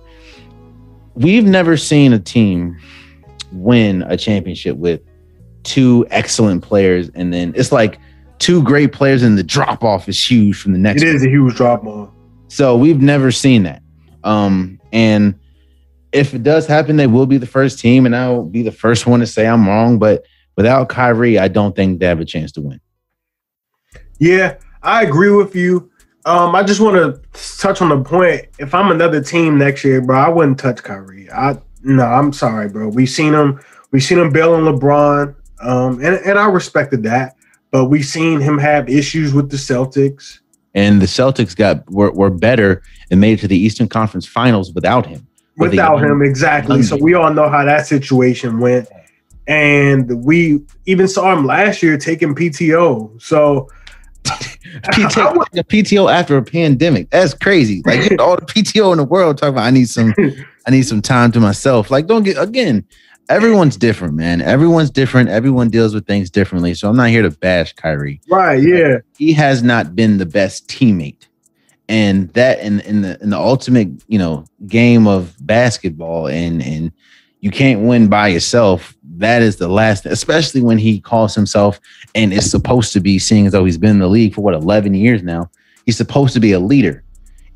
[1.15, 2.77] we've never seen a team
[3.51, 5.01] win a championship with
[5.63, 7.99] two excellent players, and then it's like
[8.41, 11.01] two great players, and the drop off is huge from the next.
[11.01, 12.09] it is a huge drop off.
[12.49, 13.81] So we've never seen that.
[14.25, 15.39] Um, and
[16.11, 19.07] if it does happen, they will be the first team, and I'll be the first
[19.07, 19.99] one to say I'm wrong.
[19.99, 20.25] But
[20.57, 22.81] without Kyrie, I don't think they have a chance to win.
[24.19, 25.89] Yeah, I agree with you.
[26.25, 28.47] Um, I just want to touch on the point.
[28.59, 31.31] If I'm another team next year, bro, I wouldn't touch Kyrie.
[31.31, 32.89] I no, I'm sorry, bro.
[32.89, 33.59] We've seen him.
[33.91, 37.35] We've seen him bailing LeBron, um, and and I respected that.
[37.71, 40.39] But we've seen him have issues with the Celtics.
[40.73, 44.73] And the Celtics got were, were better and made it to the Eastern Conference Finals
[44.73, 45.27] without him.
[45.57, 46.81] Without him exactly.
[46.81, 48.87] So we all know how that situation went,
[49.47, 53.21] and we even saw him last year taking PTO.
[53.21, 53.67] So
[54.23, 57.09] PTO, the PTO after a pandemic.
[57.09, 57.81] That's crazy.
[57.85, 60.13] Like all the PTO in the world talking about I need some
[60.65, 61.91] I need some time to myself.
[61.91, 62.85] Like don't get again,
[63.29, 64.41] everyone's different, man.
[64.41, 65.29] Everyone's different.
[65.29, 66.73] Everyone deals with things differently.
[66.73, 68.21] So I'm not here to bash Kyrie.
[68.29, 71.27] right, yeah, He has not been the best teammate.
[71.89, 76.91] And that in, in the in the ultimate, you know, game of basketball and and
[77.41, 78.95] you can't win by yourself.
[79.17, 81.79] That is the last, especially when he calls himself
[82.15, 84.53] and is supposed to be seeing as though he's been in the league for what
[84.53, 85.49] 11 years now.
[85.85, 87.03] He's supposed to be a leader,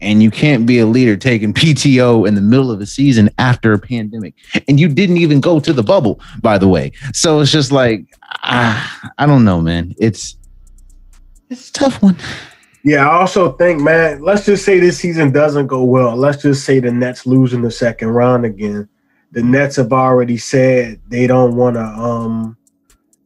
[0.02, 3.74] and you can't be a leader taking PTO in the middle of the season after
[3.74, 4.34] a pandemic.
[4.68, 6.92] And you didn't even go to the bubble, by the way.
[7.14, 8.06] So it's just like
[8.44, 9.96] ah, I don't know, man.
[9.98, 10.38] It's
[11.50, 12.18] it's a tough one.
[12.84, 13.08] yeah.
[13.08, 16.16] I also think, man, let's just say this season doesn't go well.
[16.16, 18.90] Let's just say the Nets lose in the second round again.
[19.32, 21.84] The Nets have already said they don't want to.
[21.84, 22.58] Um,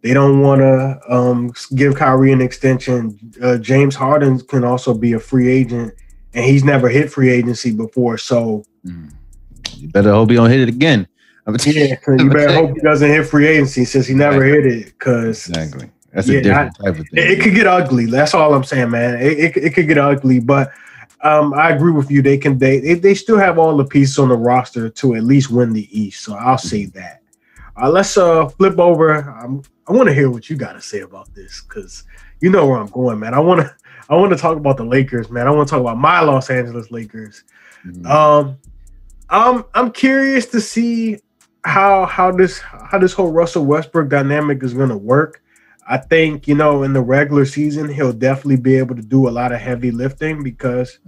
[0.02, 3.20] they don't want to um, give Kyrie an extension.
[3.42, 5.94] Uh, James Harden can also be a free agent,
[6.34, 8.18] and he's never hit free agency before.
[8.18, 8.64] So
[9.76, 11.08] You better hope he don't hit it again.
[11.46, 14.86] I'm yeah, you better hope he doesn't hit free agency since he never hit it.
[14.86, 15.90] Because Exactly.
[16.14, 17.08] That's Yeah, a different type of thing.
[17.14, 18.06] It, it could get ugly.
[18.06, 19.20] That's all I'm saying, man.
[19.22, 20.72] It, it, it could get ugly, but
[21.22, 22.22] um, I agree with you.
[22.22, 25.24] They can they, they they still have all the pieces on the roster to at
[25.24, 26.24] least win the East.
[26.24, 27.22] So I'll say that.
[27.82, 29.30] Uh, let's uh flip over.
[29.30, 32.04] Um, I want to hear what you got to say about this because
[32.42, 33.34] you know where I'm going, man.
[33.34, 33.76] I want to
[34.10, 35.48] I want to talk about the Lakers, man.
[35.48, 37.44] I want to talk about my Los Angeles Lakers.
[37.86, 38.06] Mhm.
[38.06, 38.58] Um,
[39.30, 41.20] I'm I'm curious to see
[41.64, 45.42] how how this how this whole Russell Westbrook dynamic is going to work.
[45.88, 49.32] I think you know in the regular season he'll definitely be able to do a
[49.32, 51.00] lot of heavy lifting because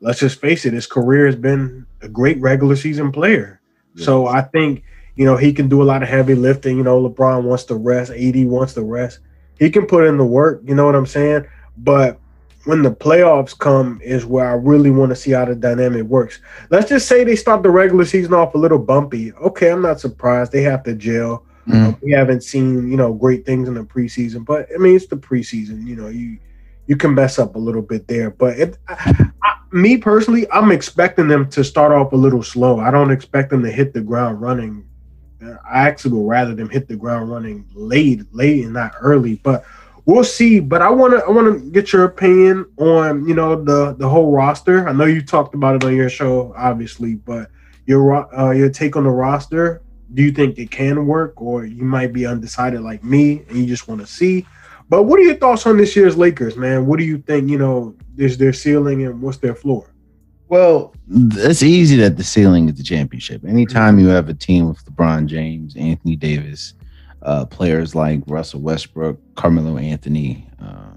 [0.00, 3.60] let's just face it, his career has been a great regular season player.
[3.96, 4.82] So I think
[5.14, 6.76] you know he can do a lot of heavy lifting.
[6.78, 9.20] You know, LeBron wants to rest, AD wants to rest.
[9.58, 10.62] He can put in the work.
[10.66, 11.46] You know what I'm saying?
[11.78, 12.18] But
[12.64, 16.40] when the playoffs come, is where I really want to see how the dynamic works.
[16.70, 19.32] Let's just say they start the regular season off a little bumpy.
[19.34, 20.52] Okay, I'm not surprised.
[20.52, 21.44] They have to jail.
[21.68, 22.00] Mhm.
[22.00, 25.16] We haven't seen you know great things in the preseason, but I mean it's the
[25.16, 25.86] preseason.
[25.86, 26.38] You know you
[26.86, 30.70] you can mess up a little bit there, but it, I, I, me personally, I'm
[30.70, 32.78] expecting them to start off a little slow.
[32.78, 34.84] I don't expect them to hit the ground running.
[35.42, 39.40] I actually would rather them hit the ground running late, late and not early.
[39.42, 39.64] But
[40.06, 40.60] we'll see.
[40.60, 44.08] But I want to I want to get your opinion on you know the the
[44.08, 44.88] whole roster.
[44.88, 47.50] I know you talked about it on your show, obviously, but
[47.84, 49.82] your uh, your take on the roster
[50.14, 53.66] do you think it can work, or you might be undecided like me and you
[53.66, 54.46] just want to see?
[54.88, 56.86] But what are your thoughts on this year's Lakers, man?
[56.86, 57.50] What do you think?
[57.50, 59.92] You know, is their ceiling and what's their floor?
[60.48, 63.44] Well, it's easy that the ceiling is the championship.
[63.44, 66.74] Anytime you have a team with LeBron James, Anthony Davis,
[67.26, 70.92] uh, players like Russell Westbrook, Carmelo Anthony, uh,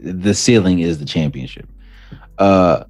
[0.00, 1.68] the ceiling is the championship.
[2.36, 2.84] Uh,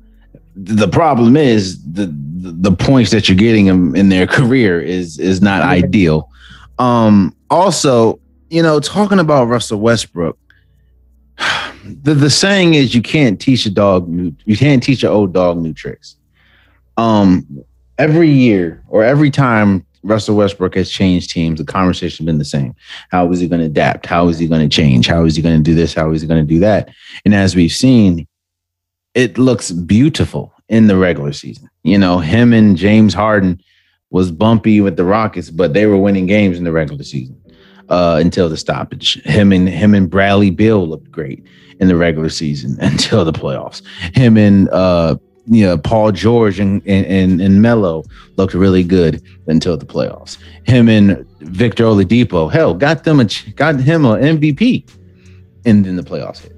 [0.56, 5.18] the problem is the, the, the points that you're getting them in their career is
[5.18, 6.30] is not ideal.
[6.78, 10.38] Um, also, you know, talking about Russell Westbrook,
[11.84, 15.34] the, the saying is you can't teach a dog new you can't teach an old
[15.34, 16.16] dog new tricks.
[16.96, 17.64] Um,
[17.98, 22.44] every year or every time Russell Westbrook has changed teams, the conversation has been the
[22.44, 22.74] same.
[23.10, 24.06] How is he going to adapt?
[24.06, 25.06] How is he going to change?
[25.06, 25.94] How is he going to do this?
[25.94, 26.90] How is he going to do that?
[27.24, 28.26] And as we've seen,
[29.14, 31.68] it looks beautiful in the regular season.
[31.82, 33.60] You know, him and James Harden
[34.10, 37.40] was bumpy with the Rockets, but they were winning games in the regular season
[37.88, 39.22] uh, until the stoppage.
[39.22, 41.44] Him and him and Bradley Beal looked great
[41.80, 43.82] in the regular season until the playoffs.
[44.14, 45.16] Him and uh,
[45.48, 48.04] you know, Paul George and and and Melo
[48.36, 50.38] looked really good until the playoffs.
[50.64, 53.24] Him and Victor Oladipo, hell, got them a
[53.56, 54.88] got him an MVP,
[55.64, 56.52] and then the playoffs hit.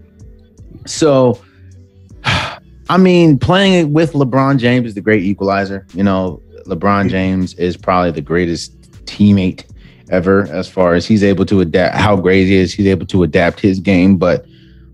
[0.87, 1.41] So,
[2.25, 5.87] I mean, playing with LeBron James is the great equalizer.
[5.95, 9.65] You know, LeBron James is probably the greatest teammate
[10.11, 11.97] ever as far as he's able to adapt.
[11.97, 14.17] How great he is, he's able to adapt his game.
[14.17, 14.45] But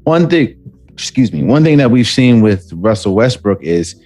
[0.05, 0.55] one thing
[0.97, 4.01] excuse me, one thing that we've seen with Russell Westbrook is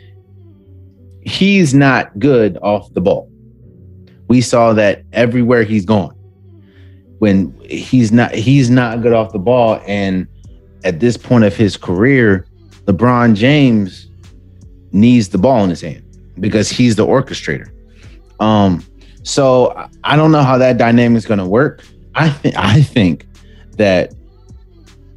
[1.23, 3.31] he's not good off the ball.
[4.27, 6.17] We saw that everywhere he's gone.
[7.21, 10.27] When he's not he's not good off the ball and
[10.83, 12.45] at this point of his career,
[12.87, 14.09] LeBron James
[14.91, 16.03] needs the ball in his hand
[16.41, 17.71] because he's the orchestrator.
[18.41, 18.85] Um
[19.23, 21.85] so I don't know how that dynamic is going to work.
[22.17, 23.29] I think I think
[23.77, 24.13] that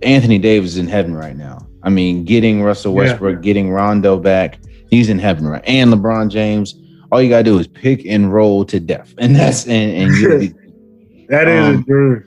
[0.04, 1.68] Anthony Davis is in heaven right now.
[1.84, 3.42] I mean, getting Russell Westbrook, yeah.
[3.42, 5.64] getting Rondo back, he's in heaven right.
[5.66, 6.76] And LeBron James,
[7.12, 11.26] all you gotta do is pick and roll to death, and that's and, and be,
[11.30, 12.26] that is um, a dream.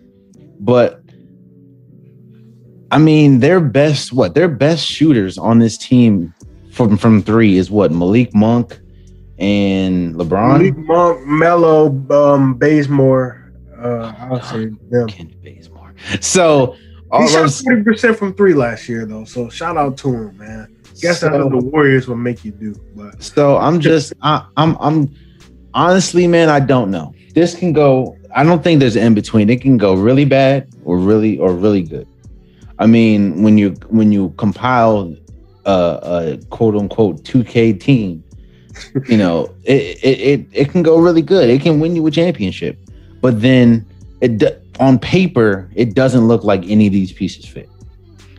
[0.60, 1.02] But
[2.90, 6.34] I mean, their best what their best shooters on this team
[6.72, 8.78] from from three is what Malik Monk
[9.38, 10.58] and LeBron.
[10.58, 13.52] Malik Monk, Melo, um, Bazemore.
[13.78, 15.08] Uh, I'll say them.
[15.42, 15.94] Bazemore.
[16.20, 16.76] So
[17.10, 19.24] all he shot forty percent from three last year, though.
[19.24, 20.76] So shout out to him, man.
[21.00, 22.74] Guess so, that's what the Warriors will make you do.
[22.94, 25.14] But so I'm just, I, I'm, I'm
[25.74, 27.14] honestly, man, I don't know.
[27.34, 28.16] This can go.
[28.34, 29.50] I don't think there's an in between.
[29.50, 32.08] It can go really bad or really or really good.
[32.78, 35.14] I mean, when you when you compile
[35.64, 38.24] a, a quote unquote 2K team,
[39.08, 41.50] you know, it, it it it can go really good.
[41.50, 42.78] It can win you a championship,
[43.20, 43.86] but then
[44.20, 44.38] it
[44.78, 47.68] on paper it doesn't look like any of these pieces fit.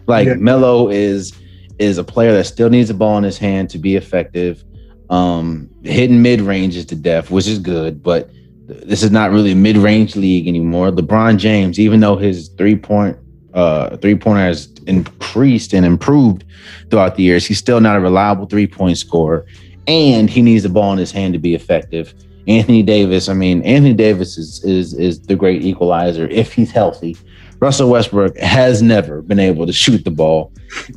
[0.08, 0.36] Like yeah.
[0.36, 1.34] Melo is
[1.80, 4.64] is a player that still needs a ball in his hand to be effective.
[5.10, 8.30] Um, hitting mid range is to death, which is good, but
[8.68, 10.92] this is not really a mid range league anymore.
[10.92, 13.18] LeBron James, even though his three point
[13.54, 16.44] uh three pointer has increased and improved
[16.90, 19.46] throughout the years, he's still not a reliable three point scorer,
[19.88, 22.14] and he needs the ball in his hand to be effective.
[22.48, 27.18] Anthony Davis, I mean, Anthony Davis is is is the great equalizer if he's healthy.
[27.60, 30.54] Russell Westbrook has never been able to shoot the ball,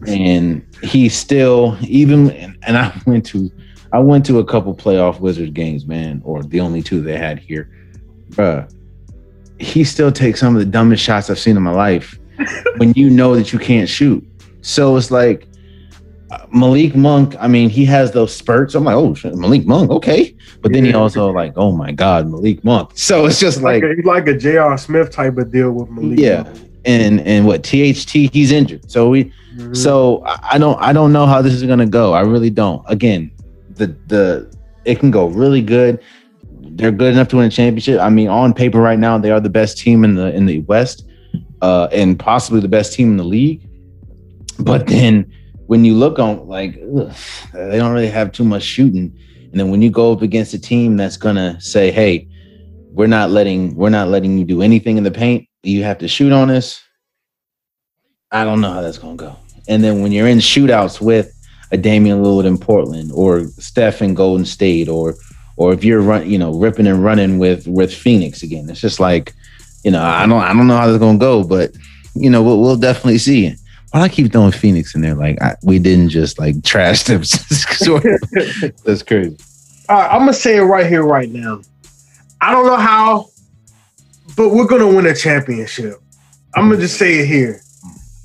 [0.06, 2.30] and he still even.
[2.62, 3.50] And I went to,
[3.92, 7.38] I went to a couple playoff Wizards games, man, or the only two they had
[7.38, 7.70] here.
[8.30, 8.72] Bruh,
[9.58, 12.18] he still takes some of the dumbest shots I've seen in my life.
[12.76, 14.24] when you know that you can't shoot,
[14.62, 15.48] so it's like
[16.52, 18.74] Malik Monk, I mean, he has those spurts.
[18.74, 20.34] I'm like, oh, shit, Malik Monk, okay.
[20.60, 20.92] But then yeah.
[20.92, 22.92] he also like, oh my God, Malik Monk.
[22.94, 24.76] So it's just like, like, a, like a J.R.
[24.78, 26.18] Smith type of deal with Malik.
[26.18, 26.70] Yeah, Monk.
[26.84, 28.90] and and what THT, he's injured.
[28.90, 29.74] So we, mm-hmm.
[29.74, 32.12] so I don't, I don't know how this is gonna go.
[32.12, 32.84] I really don't.
[32.86, 33.32] Again,
[33.70, 36.00] the the it can go really good.
[36.60, 38.00] They're good enough to win a championship.
[38.00, 40.60] I mean, on paper right now, they are the best team in the in the
[40.60, 41.06] West,
[41.60, 43.66] uh, and possibly the best team in the league.
[44.60, 45.30] But then
[45.70, 47.14] when you look on like ugh,
[47.52, 49.16] they don't really have too much shooting
[49.52, 52.26] and then when you go up against a team that's gonna say hey
[52.90, 56.08] we're not letting we're not letting you do anything in the paint you have to
[56.08, 56.82] shoot on us
[58.32, 59.36] i don't know how that's gonna go
[59.68, 61.32] and then when you're in shootouts with
[61.70, 65.14] a Damian Lillard in Portland or Steph in Golden State or
[65.56, 68.68] or if you're run, you know, ripping and running with with Phoenix again.
[68.68, 69.34] It's just like,
[69.84, 71.70] you know, I don't I don't know how that's gonna go, but
[72.16, 73.54] you know, we'll, we'll definitely see.
[73.90, 75.14] Why I keep throwing Phoenix in there?
[75.14, 77.20] Like I, we didn't just like trash them.
[78.84, 79.36] That's crazy.
[79.88, 81.62] All right, I'm gonna say it right here, right now.
[82.40, 83.30] I don't know how
[84.36, 86.00] but we're gonna win a championship.
[86.54, 87.60] I'm gonna just say it here.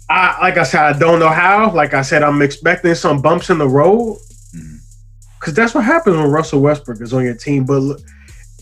[0.10, 1.74] I like I said, I don't know how.
[1.74, 4.18] Like I said, I'm expecting some bumps in the road
[4.56, 4.78] mm-hmm.
[5.40, 7.66] because that's what happens when Russell Westbrook is on your team.
[7.66, 8.00] But look,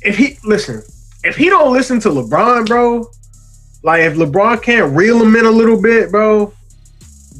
[0.01, 0.81] if he listen,
[1.23, 3.07] if he don't listen to LeBron, bro,
[3.83, 6.51] like if LeBron can't reel him in a little bit, bro,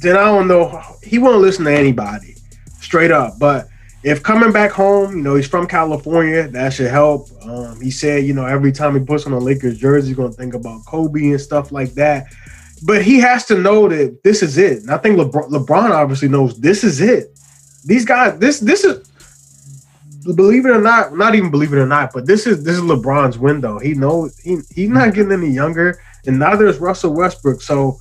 [0.03, 0.81] then I don't know.
[1.01, 2.35] He won't listen to anybody,
[2.79, 3.39] straight up.
[3.39, 3.67] But
[4.03, 7.29] if coming back home, you know, he's from California, that should help.
[7.41, 10.33] Um, he said, you know, every time he puts on a Lakers jersey, he's gonna
[10.33, 12.27] think about Kobe and stuff like that.
[12.85, 14.81] But he has to know that this is it.
[14.81, 17.29] And I think LeBron, LeBron obviously knows this is it.
[17.85, 19.07] These guys, this this is
[20.35, 22.81] believe it or not, not even believe it or not, but this is this is
[22.81, 23.79] LeBron's window.
[23.79, 27.61] He knows he he's not getting any younger, and neither is Russell Westbrook.
[27.61, 27.97] So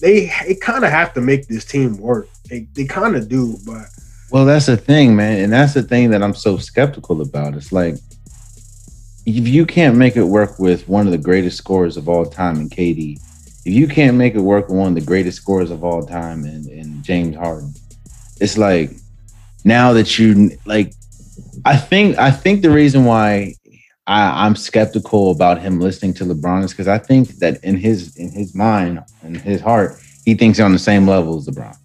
[0.00, 2.28] they they kind of have to make this team work.
[2.48, 3.86] They they kind of do, but
[4.30, 7.54] Well, that's the thing, man, and that's the thing that I'm so skeptical about.
[7.54, 7.96] It's like
[9.26, 12.56] if you can't make it work with one of the greatest scorers of all time
[12.56, 13.18] in KD,
[13.64, 16.44] if you can't make it work with one of the greatest scorers of all time
[16.44, 17.72] in, in James Harden,
[18.40, 18.90] it's like
[19.64, 20.92] now that you like,
[21.64, 23.54] I think I think the reason why
[24.06, 28.16] I, I'm skeptical about him listening to LeBron is because I think that in his
[28.16, 31.76] in his mind in his heart, he thinks he's on the same level as LeBron.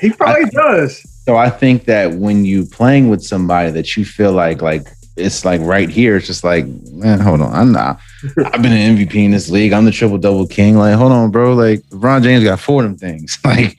[0.00, 1.02] he probably does.
[1.24, 5.44] So I think that when you playing with somebody that you feel like like it's
[5.44, 7.52] like right here, it's just like, man, hold on.
[7.54, 8.00] I'm not
[8.46, 9.72] I've been an MVP in this league.
[9.72, 10.76] I'm the triple double king.
[10.76, 11.54] Like, hold on, bro.
[11.54, 13.38] Like LeBron James got four of them things.
[13.44, 13.76] Like,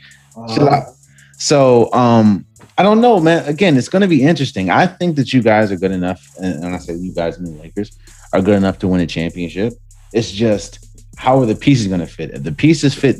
[0.56, 0.86] chill Uh, out.
[1.38, 2.46] So um,
[2.78, 3.45] I don't know, man.
[3.45, 4.69] Again, it's gonna be interesting.
[4.69, 7.59] I think that you guys are good enough, and when I say you guys, mean
[7.59, 7.97] Lakers,
[8.34, 9.74] are good enough to win a championship.
[10.11, 10.80] It's just
[11.15, 12.32] how are the pieces gonna fit?
[12.32, 13.17] If the pieces fit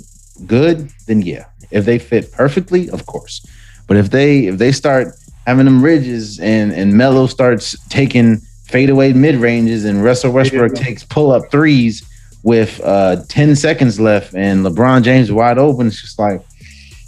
[0.48, 1.46] good, then yeah.
[1.72, 3.46] If they fit perfectly, of course.
[3.88, 9.14] But if they if they start having them ridges and and Melo starts taking fadeaway
[9.14, 12.04] mid ranges and Russell Westbrook takes pull up threes
[12.44, 16.42] with uh 10 seconds left and LeBron James wide open, it's just like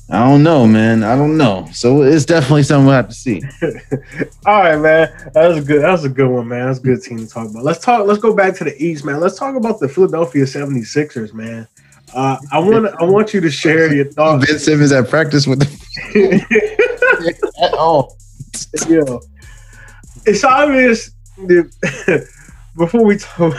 [0.10, 1.04] I don't know, man.
[1.04, 1.68] I don't know.
[1.74, 3.42] So it's definitely something we'll have to see.
[4.46, 5.12] All right, man.
[5.34, 5.82] That was a good.
[5.82, 6.68] That was a good one, man.
[6.68, 7.64] That's a good team to talk about.
[7.64, 8.06] Let's talk.
[8.06, 9.20] Let's go back to the East, man.
[9.20, 11.68] Let's talk about the Philadelphia 76ers, man.
[12.14, 12.86] Uh, I want.
[13.02, 14.46] I want you to share your thoughts.
[14.46, 18.16] Ben Simmons at practice with the at all.
[18.88, 19.18] yeah.
[20.28, 22.28] It's obvious that
[22.78, 23.56] before we talk,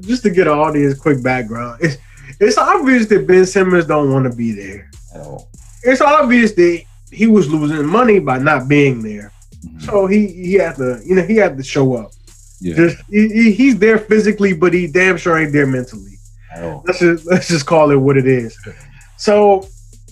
[0.00, 1.98] just to get an audience quick background, it's
[2.40, 4.90] it's obvious that Ben Simmons don't want to be there.
[5.14, 5.50] At all.
[5.86, 9.32] It's obvious that he was losing money by not being there.
[9.64, 9.80] Mm-hmm.
[9.80, 12.10] So he he had to, you know, he had to show up.
[12.60, 12.74] Yeah.
[12.74, 16.12] Just he, he- he's there physically, but he damn sure ain't there mentally.
[16.56, 16.82] All.
[16.86, 18.56] Let's just let's just call it what it is.
[19.18, 19.66] So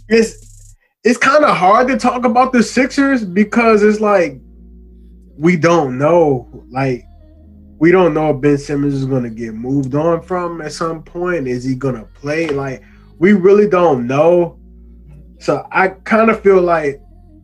[0.08, 4.38] it's it's kind of hard to talk about the Sixers because it's like
[5.38, 6.48] we don't know.
[6.70, 7.04] Like
[7.78, 11.48] we don't know if Ben Simmons is gonna get moved on from at some point.
[11.48, 12.48] Is he gonna play?
[12.48, 12.82] Like
[13.18, 14.58] we really don't know.
[15.44, 17.02] So I kind of feel like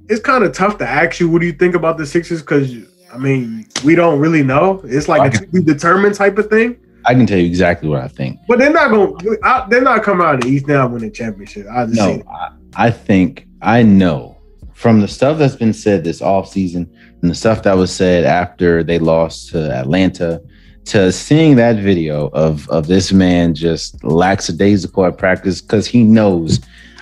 [0.09, 2.75] it's kind of tough to ask you what do you think about the Sixers because
[3.13, 4.81] I mean we don't really know.
[4.85, 6.79] It's like a to be determined type of thing.
[7.05, 8.39] I can tell you exactly what I think.
[8.49, 9.19] But they're not going.
[9.19, 11.67] to They're not coming out of the East now and win the championship.
[11.71, 12.53] I just No, I,
[12.87, 14.39] I think I know
[14.73, 16.91] from the stuff that's been said this offseason
[17.21, 20.41] and the stuff that was said after they lost to Atlanta
[20.87, 26.61] to seeing that video of of this man just lackadaisical at practice because he knows.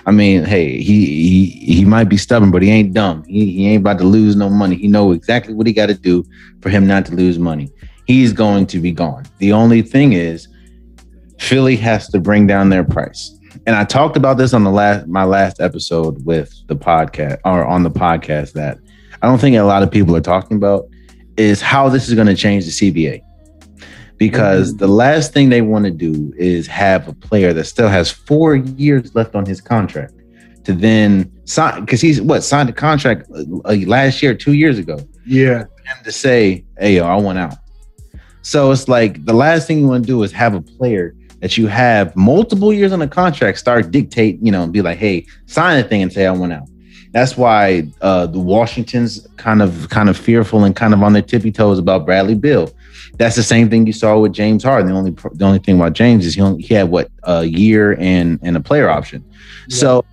[0.09, 1.45] I mean, hey, he he
[1.75, 3.23] he might be stubborn, but he ain't dumb.
[3.25, 4.75] He, he ain't about to lose no money.
[4.75, 6.25] He know exactly what he got to do
[6.61, 7.71] for him not to lose money.
[8.05, 9.25] He's going to be gone.
[9.37, 10.47] The only thing is,
[11.37, 15.07] Philly has to bring down their price and I talked about this on the last
[15.07, 18.77] my last episode with the podcast or on the podcast that
[19.21, 20.87] I don't think a lot of people are talking about
[21.37, 23.21] is how this is going to change the CBA.
[24.19, 28.11] Because the last thing they want to do is have a player that still has
[28.11, 30.13] four years left on his contract
[30.65, 34.99] to then sign because he's what signed a contract uh, last year, two years ago
[35.25, 37.55] yeah, him to say, "Hey, yo, I want out."
[38.41, 41.57] So it's like the last thing you want to do is have a player that
[41.57, 45.25] you have multiple years on a contract start dictate, you know, and be like, "Hey,
[45.45, 46.67] sign a thing and say I want out."
[47.11, 51.21] That's why uh, the Washington's kind of kind of fearful and kind of on their
[51.21, 52.71] tippy toes about Bradley Beal.
[53.17, 54.91] That's the same thing you saw with James Harden.
[54.91, 57.97] The only the only thing about James is he only, he had what a year
[57.99, 59.23] and and a player option.
[59.69, 60.03] So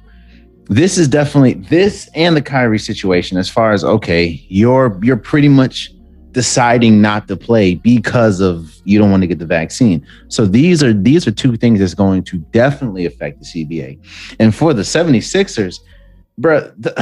[0.69, 5.49] this is definitely this and the Kyrie situation as far as okay, you're you're pretty
[5.49, 5.93] much
[6.37, 10.07] deciding not to play because of you don't want to get the vaccine.
[10.29, 13.99] So these are these are two things that's going to definitely affect the CBA.
[14.39, 15.81] And for the 76ers,
[16.39, 16.93] bruh, the,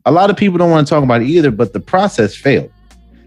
[0.04, 2.70] a lot of people don't want to talk about it either, but the process failed.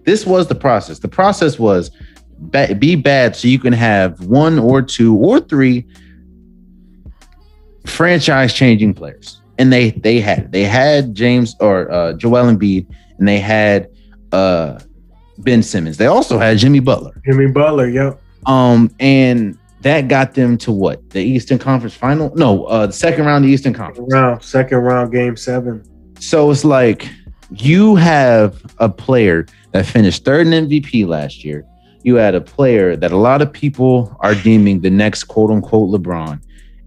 [0.07, 0.99] This was the process.
[0.99, 1.91] The process was
[2.39, 5.85] ba- be bad so you can have one or two or three
[7.85, 9.41] franchise changing players.
[9.57, 12.87] And they they had they had James or uh, Joel Embiid
[13.19, 13.89] and they had
[14.31, 14.79] uh,
[15.39, 15.97] Ben Simmons.
[15.97, 17.21] They also had Jimmy Butler.
[17.25, 18.21] Jimmy Butler, yep.
[18.45, 21.09] Um, and that got them to what?
[21.09, 22.33] The Eastern Conference Final?
[22.33, 24.13] No, uh, the second round of the Eastern Conference.
[24.13, 25.83] Round second round, game seven.
[26.21, 27.09] So it's like
[27.51, 31.65] you have a player that finished third in MVP last year.
[32.03, 35.89] You had a player that a lot of people are deeming the next quote unquote
[35.89, 36.41] LeBron.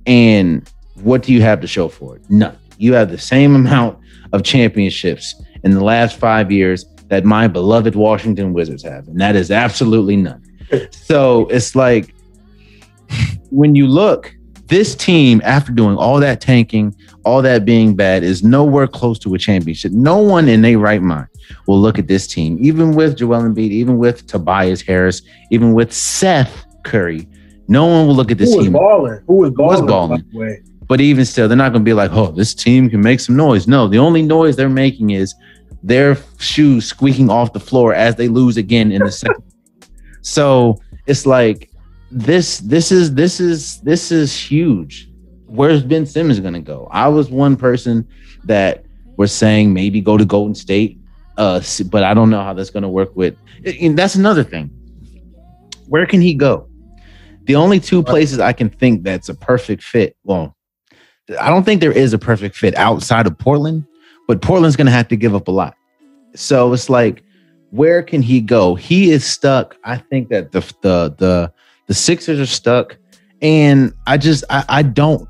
[0.07, 0.69] And
[1.03, 2.23] what do you have to show for it?
[2.31, 2.57] None.
[2.79, 3.99] You have the same amount
[4.33, 5.35] of championships
[5.65, 10.17] in the last five years that my beloved Washington Wizards have, and that is absolutely
[10.17, 10.43] none.
[10.93, 12.15] So it's like
[13.51, 14.35] when you look,
[14.71, 16.95] this team, after doing all that tanking,
[17.25, 19.93] all that being bad, is nowhere close to a championship.
[19.93, 21.27] No one in their right mind
[21.67, 25.93] will look at this team, even with Joel Embiid, even with Tobias Harris, even with
[25.93, 27.29] Seth Curry.
[27.69, 28.73] No one will look at this Who team.
[28.73, 29.21] balling?
[29.27, 29.87] Who was balling?
[29.87, 30.25] balling?
[30.33, 30.63] the way?
[30.87, 33.37] But even still, they're not going to be like, oh, this team can make some
[33.37, 33.69] noise.
[33.69, 35.35] No, the only noise they're making is
[35.83, 39.43] their shoes squeaking off the floor as they lose again in the second.
[40.23, 41.70] so it's like
[42.11, 45.09] this, this is this is this is huge.
[45.47, 46.89] Where's Ben Simmons going to go?
[46.91, 48.07] I was one person
[48.45, 48.85] that
[49.17, 50.99] was saying maybe go to Golden State,
[51.37, 53.37] uh, but I don't know how that's going to work with.
[53.65, 54.71] and that's another thing.
[55.89, 56.69] Where can he go?
[57.45, 60.17] The only two places I can think that's a perfect fit.
[60.23, 60.57] Well,
[61.41, 63.85] I don't think there is a perfect fit outside of Portland,
[64.29, 65.75] but Portland's going to have to give up a lot.
[66.35, 67.23] So it's like,
[67.71, 68.75] where can he go?
[68.75, 69.77] He is stuck.
[69.85, 71.53] I think that the the the
[71.91, 72.97] the Sixers are stuck,
[73.43, 75.29] and I just I, I don't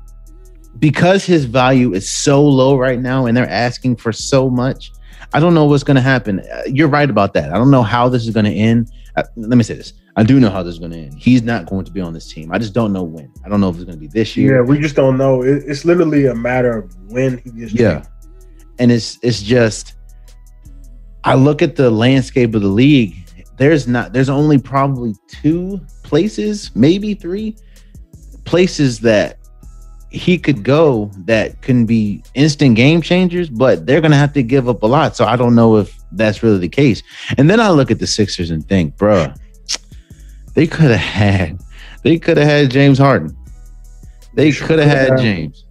[0.77, 4.91] because his value is so low right now, and they're asking for so much.
[5.33, 6.39] I don't know what's going to happen.
[6.39, 7.51] Uh, You're right about that.
[7.51, 8.91] I don't know how this is going to end.
[9.15, 9.93] Uh, let me say this.
[10.17, 11.15] I do know how this is going to end.
[11.17, 12.51] He's not going to be on this team.
[12.51, 13.33] I just don't know when.
[13.43, 14.57] I don't know if it's going to be this year.
[14.57, 15.41] Yeah, we just don't know.
[15.41, 17.73] It, it's literally a matter of when he gets.
[17.73, 18.03] Yeah.
[18.77, 19.95] and it's it's just
[21.23, 23.15] I look at the landscape of the league.
[23.61, 27.55] There's not there's only probably two places, maybe three
[28.43, 29.37] places that
[30.09, 34.67] he could go that can be instant game changers, but they're gonna have to give
[34.67, 35.15] up a lot.
[35.15, 37.03] So I don't know if that's really the case.
[37.37, 39.37] And then I look at the Sixers and think, bruh,
[40.55, 41.61] they could have had
[42.01, 43.37] they could have had James Harden.
[44.33, 45.19] They could have had.
[45.19, 45.65] James.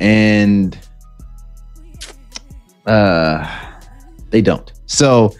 [0.00, 0.76] And
[2.84, 3.46] uh
[4.30, 4.72] they don't.
[4.86, 5.36] So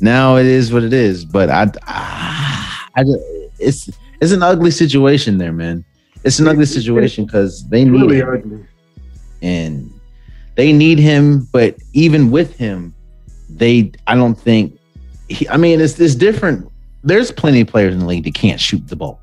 [0.00, 1.24] now it is what it is.
[1.24, 3.20] But I, I, I just-
[3.58, 3.90] it's
[4.20, 5.84] it's an ugly situation there, man.
[6.24, 8.66] It's an ugly situation because they need really him, ugly.
[9.42, 9.90] and
[10.56, 11.48] they need him.
[11.52, 12.94] But even with him,
[13.50, 14.78] they I don't think.
[15.28, 16.70] He, I mean, it's it's different.
[17.02, 19.20] There's plenty of players in the league that can't shoot the ball.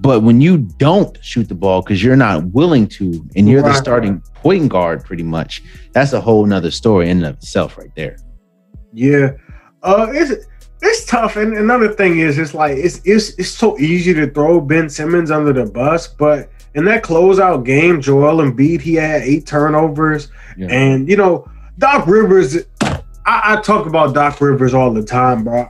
[0.00, 3.74] But when you don't shoot the ball because you're not willing to, and you're the
[3.74, 5.62] starting point guard, pretty much,
[5.92, 8.16] that's a whole nother story in and of itself, right there.
[8.94, 9.32] Yeah,
[9.82, 10.46] uh, it's
[10.82, 11.36] it's tough.
[11.36, 15.30] And another thing is, it's like it's it's it's so easy to throw Ben Simmons
[15.30, 20.68] under the bus, but in that closeout game, Joel Embiid he had eight turnovers, Yeah.
[20.70, 22.58] and you know Doc Rivers.
[22.82, 23.00] I,
[23.56, 25.66] I talk about Doc Rivers all the time, bro.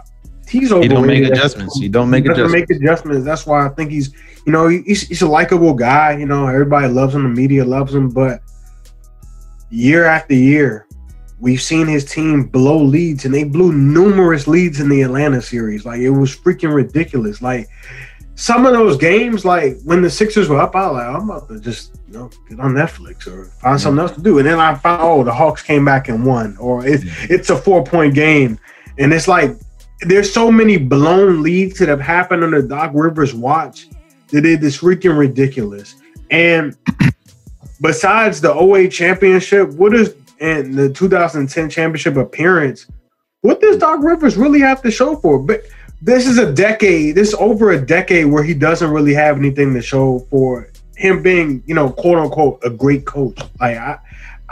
[0.49, 1.79] He's He don't make adjustments.
[1.79, 2.71] He don't make He adjustments.
[2.71, 3.25] make adjustments.
[3.25, 4.13] That's why I think he's,
[4.47, 6.17] you know, he's, he's a likable guy.
[6.19, 7.23] You know, everybody loves him.
[7.23, 8.09] The media loves him.
[8.09, 8.41] But
[9.71, 10.87] year after year,
[11.41, 15.85] we've seen his team blow leads, and they blew numerous leads in the Atlanta series.
[15.85, 17.43] Like it was freaking ridiculous.
[17.43, 17.69] Like
[18.35, 21.49] some of those games, like when the Sixers were up, I was like, I'm about
[21.49, 24.39] to just you know get on Netflix or find something else to do.
[24.39, 27.57] And then I found, oh, the Hawks came back and won, or it's it's a
[27.57, 28.59] four point game,
[28.99, 29.57] and it's like
[30.03, 33.89] there's so many blown leads that have happened under Doc Rivers' watch
[34.29, 35.97] that it is freaking ridiculous.
[36.31, 36.77] And
[37.81, 42.87] besides the OA championship, what is and the 2010 championship appearance,
[43.43, 45.39] what does Doc Rivers really have to show for?
[45.39, 45.63] But
[46.03, 49.75] this is a decade, this is over a decade where he doesn't really have anything
[49.75, 53.39] to show for him being, you know, quote unquote, a great coach.
[53.61, 53.99] Like I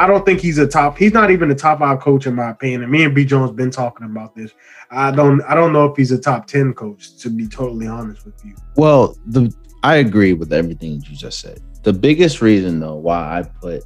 [0.01, 0.97] I don't think he's a top.
[0.97, 2.85] He's not even a top five coach in my opinion.
[2.85, 4.53] And me and B Jones been talking about this.
[4.91, 5.43] I don't.
[5.43, 7.17] I don't know if he's a top ten coach.
[7.19, 8.55] To be totally honest with you.
[8.77, 11.61] Well, the I agree with everything you just said.
[11.83, 13.85] The biggest reason, though, why I put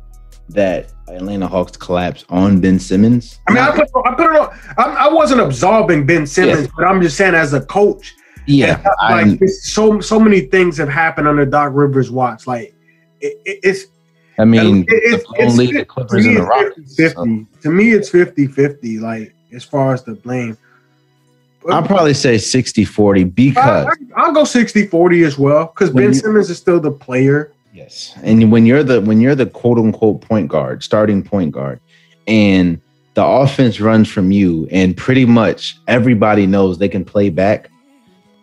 [0.53, 3.41] that Atlanta Hawks collapse on Ben Simmons.
[3.49, 4.59] I mean, I put, I put it on.
[4.79, 8.15] I, I wasn't absolving Ben Simmons, but I'm just saying as a coach.
[8.47, 12.47] yeah, I, like so so many things have happened under Doc Rivers' watch.
[12.47, 12.75] Like
[13.21, 13.87] it, it, it's
[14.39, 16.97] I mean, it's, the phone lead the to Clippers me, and the it's Rockets.
[16.97, 20.57] 50 so- To me, it's 50 50, like as far as the blame.
[21.71, 23.87] I'll probably say 60 40 because
[24.17, 27.53] I, will go 60 40 as well because Ben you, Simmons is still the player.
[27.73, 28.15] Yes.
[28.23, 31.81] And when you're the when you're the quote unquote point guard, starting point guard,
[32.27, 32.81] and
[33.15, 37.71] the offense runs from you, and pretty much everybody knows they can play back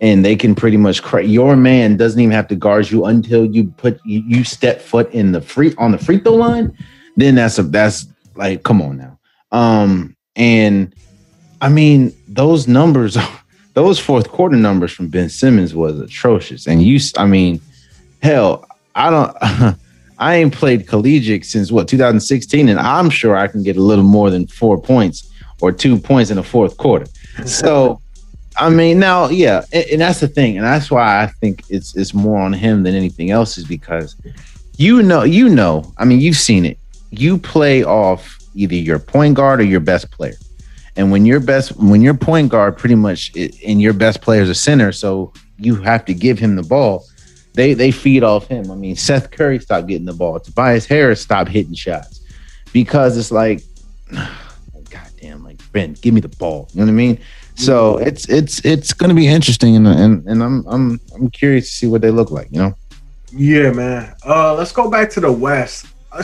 [0.02, 3.46] and they can pretty much cra- your man doesn't even have to guard you until
[3.46, 6.76] you put you, you step foot in the free on the free throw line,
[7.16, 9.20] then that's a that's like come on now.
[9.52, 10.94] Um and
[11.62, 13.18] I mean, those numbers,
[13.74, 16.68] those fourth quarter numbers from Ben Simmons was atrocious.
[16.68, 17.60] And you, I mean,
[18.22, 18.66] hell,
[19.00, 19.78] I don't,
[20.20, 24.04] I ain't played collegiate since what 2016, and I'm sure I can get a little
[24.04, 25.32] more than four points
[25.62, 27.06] or two points in the fourth quarter.
[27.46, 28.02] So,
[28.58, 31.96] I mean, now, yeah, and, and that's the thing, and that's why I think it's
[31.96, 34.18] it's more on him than anything else, is because
[34.80, 36.78] you know, you know, I mean, you've seen it.
[37.12, 40.36] You play off either your point guard or your best player.
[40.96, 44.42] And when your best, when your point guard pretty much eh, in your best player
[44.42, 47.06] is a center, so you have to give him the ball.
[47.60, 48.72] They they feed off him.
[48.72, 50.40] I mean, Seth Curry stopped getting the ball.
[50.40, 52.22] Tobias Harris stopped hitting shots
[52.72, 53.64] because it's like,
[54.14, 56.70] God damn, like Ben, give me the ball.
[56.72, 57.20] You know what I mean?
[57.56, 61.70] So it's it's it's going to be interesting, and and and I'm I'm I'm curious
[61.70, 62.48] to see what they look like.
[62.50, 62.76] You know?
[63.34, 64.16] Yeah, man.
[64.26, 65.88] Uh, let's go back to the West.
[66.14, 66.24] I'm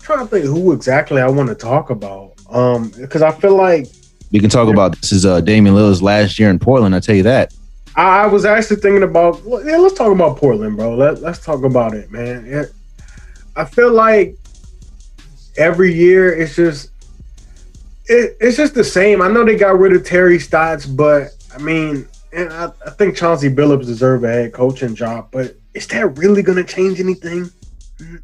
[0.00, 2.32] trying to think who exactly I want to talk about.
[2.50, 3.86] Um, because I feel like
[4.32, 6.94] we can talk about this is uh, Damian Lillard's last year in Portland.
[6.94, 7.54] I tell you that.
[7.96, 9.76] I was actually thinking about yeah.
[9.76, 10.96] Let's talk about Portland, bro.
[10.96, 12.44] Let Let's talk about it, man.
[12.46, 12.72] It,
[13.56, 14.36] I feel like
[15.56, 16.90] every year it's just
[18.06, 19.22] it, it's just the same.
[19.22, 23.16] I know they got rid of Terry Stotts, but I mean, and I, I think
[23.16, 27.44] Chauncey Billups deserve a head coaching job, but is that really going to change anything?
[27.98, 28.16] Mm-hmm.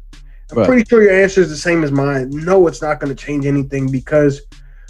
[0.51, 0.67] I'm right.
[0.67, 2.29] pretty sure your answer is the same as mine.
[2.29, 4.41] No, it's not going to change anything because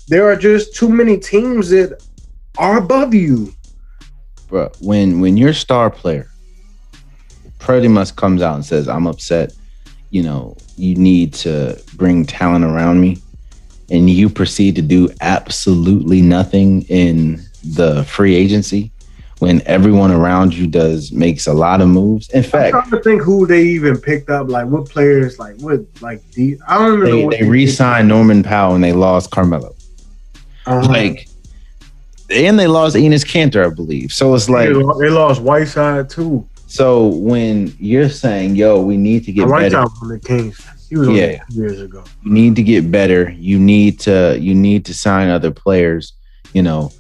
[0.08, 2.04] there are just too many teams that
[2.58, 3.54] are above you.
[4.52, 6.30] Bro, when when your star player
[7.58, 9.54] pretty much comes out and says, "I'm upset,"
[10.10, 13.18] you know, you need to bring talent around me,
[13.90, 18.92] and you proceed to do absolutely nothing in the free agency
[19.40, 22.30] when everyone around you does makes a lot of moves.
[22.32, 25.56] In fact, I'm trying to think who they even picked up, like what players, like
[25.62, 27.30] what, like the I don't even they, know.
[27.32, 29.74] they, they re-signed Norman Powell and they lost Carmelo.
[30.66, 30.88] Uh-huh.
[30.88, 31.28] Like,
[32.32, 34.12] and they lost Enes Kanter, I believe.
[34.12, 36.48] So it's like they lost Whiteside too.
[36.68, 40.66] So when you're saying, "Yo, we need to get better," from the Kings.
[40.90, 41.42] He was yeah.
[41.50, 42.04] years ago.
[42.24, 43.30] You need to get better.
[43.32, 46.14] You need to you need to sign other players.
[46.54, 46.92] You know,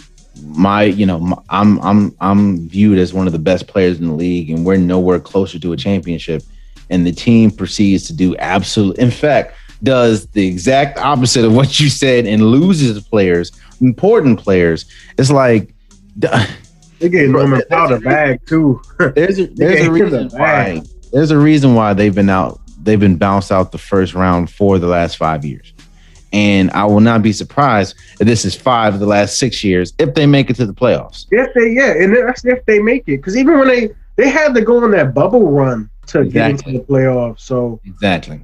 [0.44, 4.08] my you know my, I'm I'm I'm viewed as one of the best players in
[4.08, 6.44] the league, and we're nowhere closer to a championship.
[6.90, 8.98] And the team proceeds to do absolute.
[8.98, 13.52] In fact, does the exact opposite of what you said and loses players,
[13.82, 14.86] important players.
[15.18, 15.74] It's like
[16.16, 18.82] they get Norman Powell bag too.
[19.00, 20.82] there's a, there's a reason why.
[21.12, 22.60] There's a reason why they've been out.
[22.82, 25.74] They've been bounced out the first round for the last five years.
[26.34, 29.94] And I will not be surprised if this is five of the last six years
[30.00, 31.26] if they make it to the playoffs.
[31.30, 33.18] If they, yeah, and that's if they make it.
[33.18, 36.32] Because even when they they had to go on that bubble run to exactly.
[36.32, 37.42] get into the playoffs.
[37.42, 38.42] So exactly.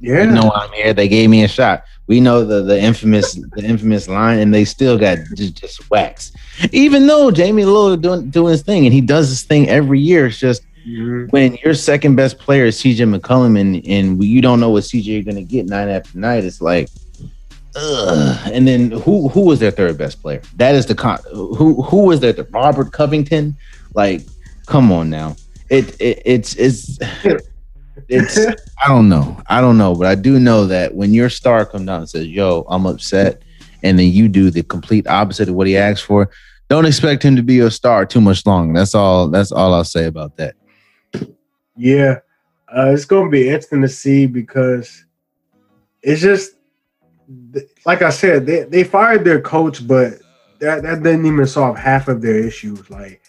[0.00, 0.24] Yeah.
[0.24, 0.92] You know I'm here.
[0.92, 1.84] They gave me a shot.
[2.10, 6.34] We know the the infamous the infamous line, and they still got just, just waxed.
[6.72, 10.26] Even though Jamie Lillard doing doing his thing, and he does this thing every year.
[10.26, 11.26] It's just mm-hmm.
[11.26, 15.04] when your second best player is CJ McCollum, and and you don't know what CJ
[15.04, 16.42] you're gonna get night after night.
[16.42, 16.88] It's like,
[17.76, 18.50] ugh.
[18.52, 20.42] And then who who was their third best player?
[20.56, 21.20] That is the con.
[21.32, 22.32] Who who was there?
[22.32, 23.56] The Robert Covington.
[23.94, 24.22] Like,
[24.66, 25.36] come on now.
[25.68, 26.98] It, it it's it's
[28.10, 28.38] it's
[28.84, 29.40] I don't know.
[29.48, 32.26] I don't know, but I do know that when your star comes down and says,
[32.26, 33.42] "Yo, I'm upset,"
[33.82, 36.30] and then you do the complete opposite of what he asked for,
[36.68, 38.72] don't expect him to be a star too much long.
[38.72, 39.28] That's all.
[39.28, 40.56] That's all I'll say about that.
[41.76, 42.18] Yeah,
[42.74, 45.04] uh, it's going to be interesting to see because
[46.02, 46.52] it's just
[47.84, 50.14] like I said, they they fired their coach, but
[50.58, 52.90] that that didn't even solve half of their issues.
[52.90, 53.19] Like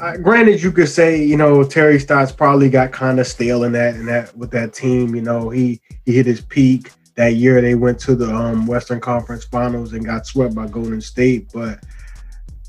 [0.00, 3.72] uh, granted, you could say you know Terry Stotts probably got kind of stale in
[3.72, 5.14] that and that with that team.
[5.14, 7.60] You know, he he hit his peak that year.
[7.60, 11.50] They went to the um, Western Conference Finals and got swept by Golden State.
[11.52, 11.80] But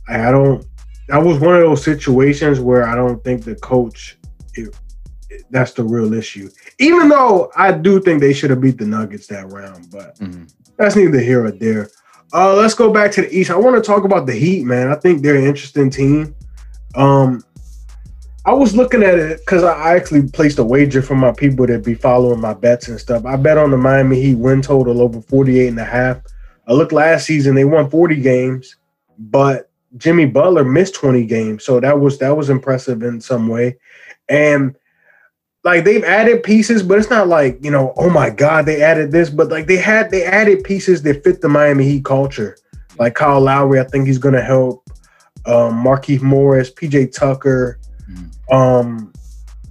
[0.07, 0.65] I, I don't.
[1.07, 4.17] That was one of those situations where I don't think the coach.
[4.53, 4.75] It,
[5.29, 6.49] it, that's the real issue.
[6.79, 10.45] Even though I do think they should have beat the Nuggets that round, but mm-hmm.
[10.77, 11.89] that's neither here or there.
[12.33, 13.51] Uh, let's go back to the East.
[13.51, 14.89] I want to talk about the Heat, man.
[14.89, 16.35] I think they're an interesting team.
[16.95, 17.43] Um,
[18.45, 21.83] I was looking at it because I actually placed a wager for my people that
[21.83, 23.25] be following my bets and stuff.
[23.25, 26.21] I bet on the Miami Heat win total over 48 and a half.
[26.67, 28.75] I looked last season, they won 40 games,
[29.17, 33.77] but Jimmy Butler missed 20 games, so that was that was impressive in some way.
[34.29, 34.75] And
[35.63, 39.11] like they've added pieces, but it's not like you know, oh my god, they added
[39.11, 39.29] this.
[39.29, 42.57] But like they had they added pieces that fit the Miami Heat culture.
[42.99, 44.84] Like Kyle Lowry, I think he's to help.
[45.45, 47.79] Um, Markieff Morris, PJ Tucker.
[48.51, 49.13] Um,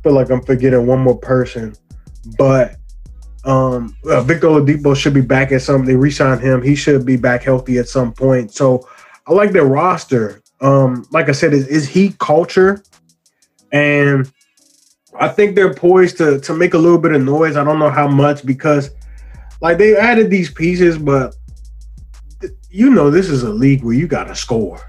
[0.02, 1.74] feel like I'm forgetting one more person,
[2.36, 2.76] but
[3.44, 5.84] um, uh, Victor Oladipo should be back at some.
[5.84, 6.62] They re-signed him.
[6.62, 8.52] He should be back healthy at some point.
[8.52, 8.88] So
[9.26, 10.42] I like their roster.
[10.60, 12.82] Um, like I said, is, is Heat culture,
[13.72, 14.30] and
[15.18, 17.56] I think they're poised to to make a little bit of noise.
[17.56, 18.90] I don't know how much because
[19.60, 21.36] like they added these pieces, but
[22.40, 24.80] th- you know this is a league where you got to score.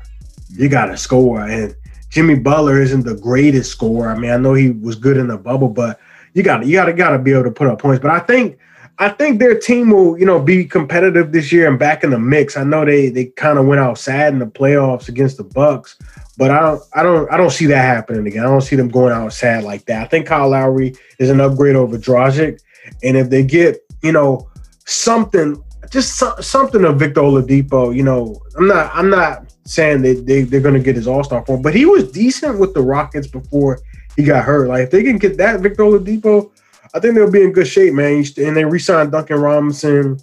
[0.57, 1.75] You got to score, and
[2.09, 4.09] Jimmy Butler isn't the greatest scorer.
[4.09, 5.99] I mean, I know he was good in the bubble, but
[6.33, 8.01] you got you got to got to be able to put up points.
[8.01, 8.57] But I think
[8.97, 12.19] I think their team will you know be competitive this year and back in the
[12.19, 12.55] mix.
[12.55, 15.97] I know they they kind of went out sad in the playoffs against the Bucks,
[16.37, 18.45] but I don't I don't I don't see that happening again.
[18.45, 20.03] I don't see them going out sad like that.
[20.03, 22.61] I think Kyle Lowry is an upgrade over Dragic,
[23.03, 24.49] and if they get you know
[24.85, 30.25] something just so, something of Victor Oladipo, you know, I'm not I'm not saying that
[30.25, 32.81] they, they're going to get his All Star form, but he was decent with the
[32.81, 33.81] Rockets before
[34.15, 34.69] he got hurt.
[34.69, 36.51] Like if they can get that Victor Oladipo,
[36.93, 38.23] I think they'll be in good shape, man.
[38.37, 40.19] And they re-signed Duncan Robinson,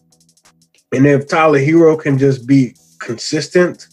[0.93, 3.89] and if Tyler Herro can just be consistent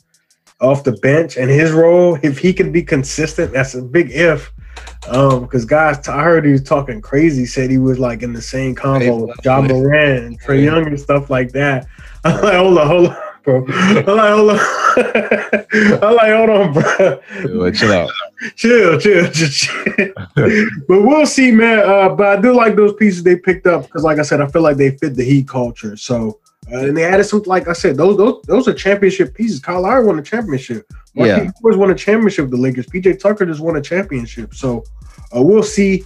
[0.61, 4.51] off the bench and his role, if he can be consistent, that's a big if.
[5.07, 7.45] Um, because guys, I heard he was talking crazy.
[7.45, 10.99] Said he was like in the same combo with Ja Morant and Trae Young and
[10.99, 11.87] stuff like that.
[12.23, 13.17] I'm like, hold on, hold on,
[13.49, 13.65] bro.
[13.67, 14.59] I'm like, hold on.
[16.03, 17.19] I'm like, hold on, bro.
[17.65, 18.09] Yo, chill out.
[18.55, 20.13] chill, chill, chill, chill.
[20.87, 21.79] but we'll see, man.
[21.79, 24.47] Uh, but I do like those pieces they picked up because, like I said, I
[24.47, 25.95] feel like they fit the Heat culture.
[25.97, 26.39] So,
[26.71, 29.59] uh, and they added some, like I said, those those those are championship pieces.
[29.59, 30.87] Kyle Lowry won a championship.
[31.15, 31.51] Markieff Yeah.
[31.61, 32.45] Morris won a championship.
[32.45, 32.85] with The Lakers.
[32.87, 34.53] PJ Tucker just won a championship.
[34.53, 34.83] So,
[35.35, 36.03] uh, we'll see.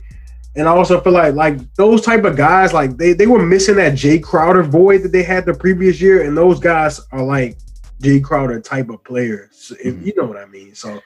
[0.56, 3.76] And I also feel like like those type of guys, like they they were missing
[3.78, 7.58] that Jae Crowder void that they had the previous year, and those guys are like
[8.02, 9.72] Jae Crowder type of players.
[9.84, 10.06] If Mhm.
[10.06, 10.76] you know what I mean.
[10.76, 11.00] So,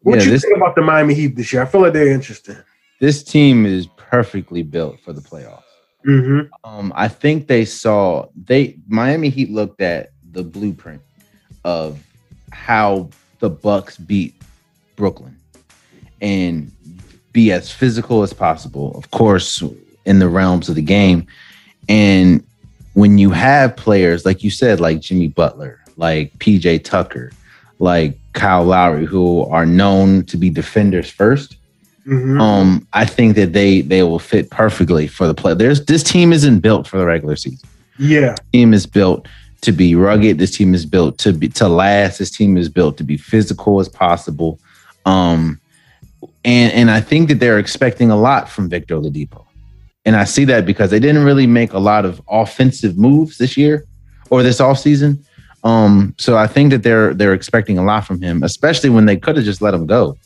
[0.00, 1.62] what Yeah, you this- think about the Miami Heat this year?
[1.62, 2.56] I feel like they're interesting.
[3.00, 5.62] This team is perfectly built for the playoffs.
[6.06, 6.48] Mm-hmm.
[6.64, 11.00] Um, I think they saw they Miami Heat looked at the blueprint
[11.64, 12.00] of
[12.50, 14.34] how the Bucks beat
[14.96, 15.36] Brooklyn
[16.20, 16.72] and
[17.32, 19.62] be as physical as possible, of course,
[20.04, 21.26] in the realms of the game.
[21.88, 22.44] And
[22.94, 27.32] when you have players like you said, like Jimmy Butler, like PJ Tucker,
[27.78, 31.56] like Kyle Lowry, who are known to be defenders first,
[32.04, 32.40] Mm-hmm.
[32.40, 35.54] um, I think that they they will fit perfectly for the play.
[35.54, 37.68] There's this team isn't built for the regular season.
[37.96, 38.34] yeah.
[38.52, 39.28] Team is built
[39.60, 40.36] to be rugged.
[40.38, 42.18] This team is built to be to last.
[42.18, 44.58] This team is built to be physical as possible.
[45.06, 45.60] Um,
[46.44, 49.44] and and I think that they're expecting a lot from Victor Oladipo,
[50.04, 53.56] and I see that because they didn't really make a lot of offensive moves this
[53.56, 53.84] year
[54.30, 55.24] or this offseason.
[55.64, 59.16] Um, so I think that they're they're expecting a lot from him, especially when they
[59.16, 60.16] could have just let him go.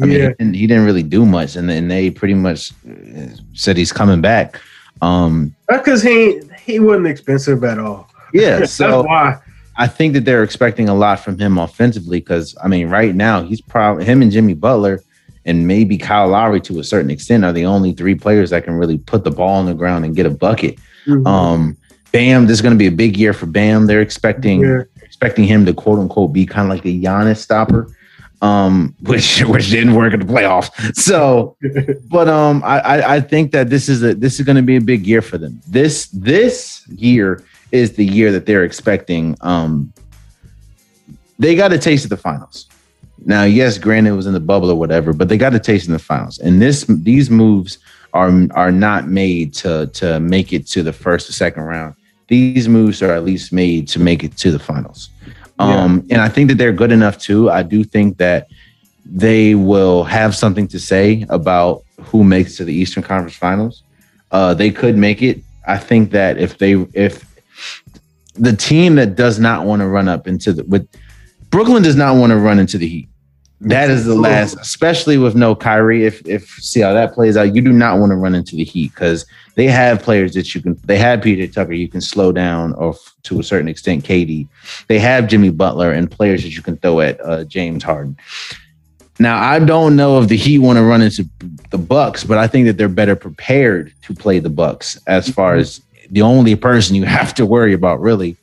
[0.00, 0.16] I mean, yeah.
[0.16, 3.92] he didn't, he didn't really do much, and then they pretty much uh, said he's
[3.92, 4.60] coming back.
[5.02, 8.08] Um, because he he wasn't expensive at all.
[8.32, 9.38] yeah, so why.
[9.76, 13.42] I think that they're expecting a lot from him offensively because I mean, right now
[13.42, 15.02] he's probably him and Jimmy Butler
[15.48, 18.74] and maybe Kyle Lowry to a certain extent are the only three players that can
[18.74, 20.76] really put the ball on the ground and get a bucket.
[21.06, 21.26] Mhm.
[21.26, 21.76] Um,
[22.12, 23.86] Bam, this is going to be a big year for Bam.
[23.86, 24.82] They're expecting Yeah.
[25.02, 27.88] expecting him to quote unquote be kind of like a Giannis stopper,
[28.42, 30.70] um, which which didn't work in the playoffs.
[30.94, 31.56] So,
[32.10, 34.76] but um, I, I I think that this is a this is going to be
[34.76, 35.60] a big year for them.
[35.66, 37.42] This this year
[37.72, 39.36] is the year that they're expecting.
[39.40, 39.92] Um,
[41.38, 42.66] they got a taste of the finals.
[43.24, 45.86] Now, yes, granted it was in the bubble or whatever, but they got a taste
[45.86, 46.38] in the finals.
[46.38, 47.78] And this these moves
[48.12, 51.94] are are not made to to make it to the first or second round.
[52.28, 55.10] These moves are at least made to make it to the finals.
[55.58, 57.50] Um, and I think that they're good enough too.
[57.50, 58.48] I do think that
[59.04, 63.82] they will have something to say about who makes it to the Eastern Conference Finals.
[64.30, 65.42] Uh, they could make it.
[65.66, 67.24] I think that if they if
[68.34, 70.88] the team that does not want to run up into the with
[71.50, 73.08] Brooklyn does not want to run into the Heat.
[73.60, 76.04] That is the last, especially with no Kyrie.
[76.04, 78.62] If if see how that plays out, you do not want to run into the
[78.62, 79.26] Heat because
[79.56, 80.78] they have players that you can.
[80.84, 84.46] They have PJ Tucker, you can slow down, or f- to a certain extent, KD.
[84.86, 88.16] They have Jimmy Butler and players that you can throw at uh, James Harden.
[89.18, 91.28] Now, I don't know if the Heat want to run into
[91.70, 95.56] the Bucks, but I think that they're better prepared to play the Bucks as far
[95.56, 95.80] as
[96.10, 98.36] the only person you have to worry about really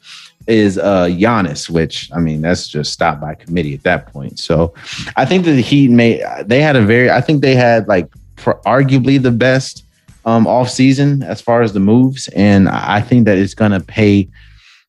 [0.47, 4.39] is uh Giannis, which I mean that's just stopped by committee at that point.
[4.39, 4.73] So
[5.15, 8.07] I think that the Heat made they had a very I think they had like
[8.37, 9.83] for arguably the best
[10.25, 14.27] um off season as far as the moves, and I think that it's gonna pay.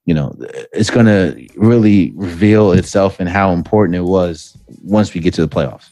[0.05, 0.37] You know,
[0.73, 5.49] it's gonna really reveal itself and how important it was once we get to the
[5.49, 5.89] playoffs.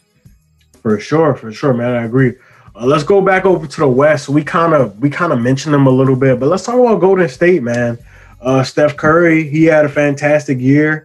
[0.81, 1.95] For sure, for sure, man.
[1.95, 2.33] I agree.
[2.75, 4.29] Uh, let's go back over to the West.
[4.29, 7.01] We kind of we kind of mentioned them a little bit, but let's talk about
[7.01, 7.97] Golden State, man.
[8.45, 11.03] Uh, Steph Curry, he had a fantastic year.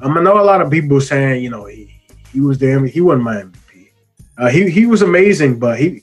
[0.00, 1.94] Um, I know a lot of people saying, you know, he,
[2.32, 2.84] he was there.
[2.84, 3.90] He wasn't my MVP.
[4.36, 6.02] Uh, he he was amazing, but he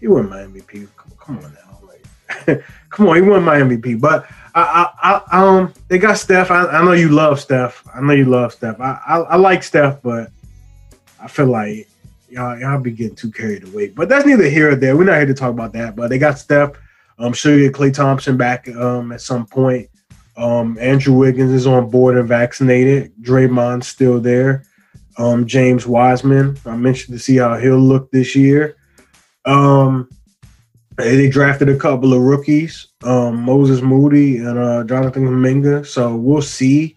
[0.00, 0.88] he wasn't my MVP.
[0.96, 4.00] Come, come on now, like, come on, he wasn't my MVP.
[4.00, 6.50] But I, I, I um, they got Steph.
[6.50, 7.84] I, I, know you love Steph.
[7.94, 8.80] I know you love Steph.
[8.80, 10.30] I, I, I like Steph, but
[11.20, 11.86] I feel like
[12.30, 13.88] y'all y'all be getting too carried away.
[13.88, 14.96] But that's neither here or there.
[14.96, 15.96] We're not here to talk about that.
[15.96, 16.70] But they got Steph.
[17.18, 19.90] I'm sure you get Klay Thompson back um, at some point.
[20.36, 23.12] Um, Andrew Wiggins is on board and vaccinated.
[23.20, 24.64] Draymond's still there.
[25.16, 28.76] Um, James Wiseman, I mentioned to see how he'll look this year.
[29.44, 30.08] Um,
[30.96, 35.86] they drafted a couple of rookies, um, Moses Moody and uh, Jonathan Kuminga.
[35.86, 36.96] So we'll see.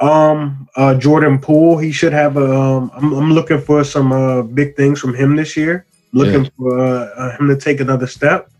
[0.00, 2.54] Um, uh, Jordan Poole, he should have a.
[2.54, 5.86] Um, I'm, I'm looking for some uh, big things from him this year.
[6.12, 6.50] Looking yeah.
[6.56, 8.50] for uh, him to take another step.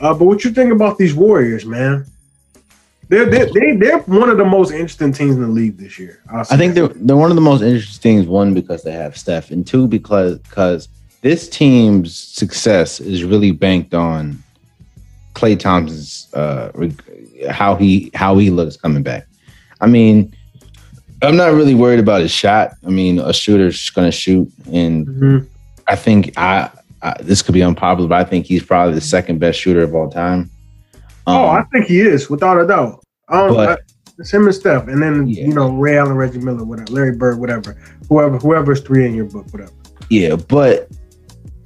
[0.00, 2.04] Uh, but what you think about these Warriors, man?
[3.08, 6.20] They're, they're, they, they're one of the most interesting teams in the league this year.
[6.28, 9.50] I think they're, they're one of the most interesting teams, one, because they have Steph,
[9.52, 10.88] and two, because, because
[11.20, 14.42] this team's success is really banked on
[15.34, 16.72] Klay Thompson's uh,
[17.50, 19.26] how he how he looks coming back.
[19.80, 20.34] I mean,
[21.22, 22.72] I'm not really worried about his shot.
[22.86, 25.46] I mean, a shooter's going to shoot, and mm-hmm.
[25.86, 26.70] I think I,
[27.02, 29.94] I, this could be unpopular, but I think he's probably the second best shooter of
[29.94, 30.50] all time.
[31.26, 33.02] Um, oh, I think he is, without a doubt.
[33.28, 33.76] Um, but, I,
[34.18, 35.46] it's him and Steph, and then yeah.
[35.46, 37.72] you know Ray Allen, Reggie Miller, whatever, Larry Bird, whatever,
[38.08, 39.72] whoever, whoever's three in your book, whatever.
[40.08, 40.88] Yeah, but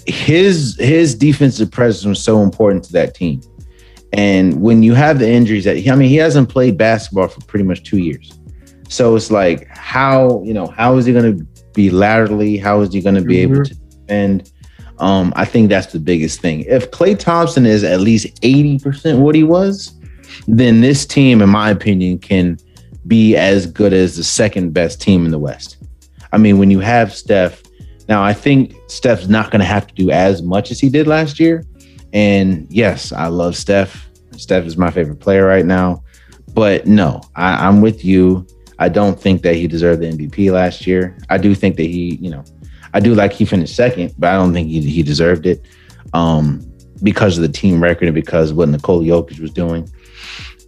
[0.06, 3.40] his his defensive presence was so important to that team,
[4.12, 7.64] and when you have the injuries that I mean, he hasn't played basketball for pretty
[7.64, 8.32] much two years,
[8.88, 11.44] so it's like how you know how is he going to
[11.74, 12.56] be laterally?
[12.56, 13.52] How is he going to be mm-hmm.
[13.54, 14.52] able to defend?
[15.00, 16.60] Um, I think that's the biggest thing.
[16.68, 19.98] If Klay Thompson is at least 80% what he was,
[20.46, 22.58] then this team, in my opinion, can
[23.06, 25.78] be as good as the second best team in the West.
[26.32, 27.62] I mean, when you have Steph,
[28.08, 31.06] now I think Steph's not going to have to do as much as he did
[31.06, 31.64] last year.
[32.12, 34.08] And yes, I love Steph.
[34.36, 36.04] Steph is my favorite player right now.
[36.52, 38.46] But no, I, I'm with you.
[38.78, 41.16] I don't think that he deserved the MVP last year.
[41.28, 42.44] I do think that he, you know,
[42.92, 45.64] I do like he finished second, but I don't think he, he deserved it
[46.12, 46.66] um,
[47.02, 49.88] because of the team record and because what Nikola Jokic was doing.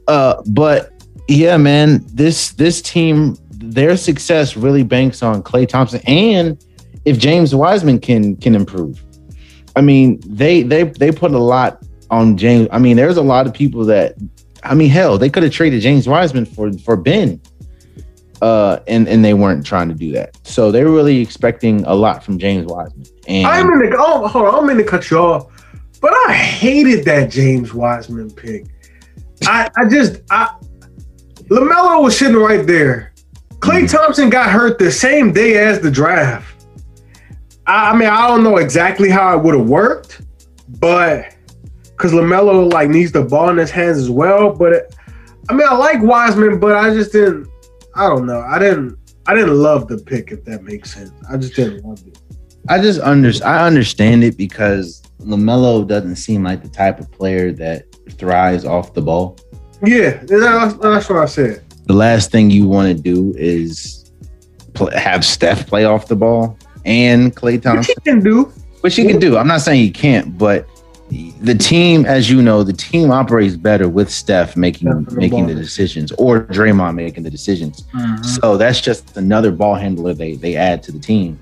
[0.09, 0.93] Uh, but
[1.29, 6.63] yeah, man, this this team, their success really banks on Klay Thompson, and
[7.05, 9.03] if James Wiseman can can improve.
[9.75, 12.69] I mean, they they they put a lot on James.
[12.71, 14.15] I mean, there's a lot of people that,
[14.63, 17.41] I mean, hell, they could have traded James Wiseman for for Ben
[18.43, 20.37] uh, and and they weren't trying to do that.
[20.43, 23.07] So they were really expecting a lot from James Wiseman.
[23.29, 25.47] And I'm in the oh hold on, I'm in the cut you off,
[26.01, 28.67] but I hated that James Wiseman pick.
[29.47, 30.55] I I just I
[31.45, 33.13] Lamelo was sitting right there.
[33.61, 33.97] Klay mm-hmm.
[33.97, 36.67] Thompson got hurt the same day as the draft.
[37.69, 40.21] I, I mean, I don't know exactly how it would have worked,
[40.81, 41.37] but
[41.87, 44.53] because Lamelo like needs the ball in his hands as well.
[44.53, 44.97] But it,
[45.49, 47.52] I mean, I like Wiseman, but I just didn't.
[47.95, 48.41] I don't know.
[48.41, 51.13] I didn't I didn't love the pick if that makes sense.
[51.31, 52.19] I just didn't love it.
[52.69, 57.53] I just under I understand it because Lamelo doesn't seem like the type of player
[57.53, 59.39] that thrives off the ball.
[59.85, 61.65] Yeah, that's, that's what I said.
[61.87, 64.13] The last thing you want to do is
[64.75, 67.95] play, have Steph play off the ball and Klay Thompson.
[67.97, 68.45] Which he can do.
[68.81, 69.37] Which he can do.
[69.37, 70.67] I'm not saying he can't, but
[71.41, 75.55] the team, as you know, the team operates better with Steph making Steph making the
[75.55, 77.83] decisions or Draymond making the decisions.
[77.95, 78.23] Mm-hmm.
[78.23, 81.39] So that's just another ball handler they they add to the team.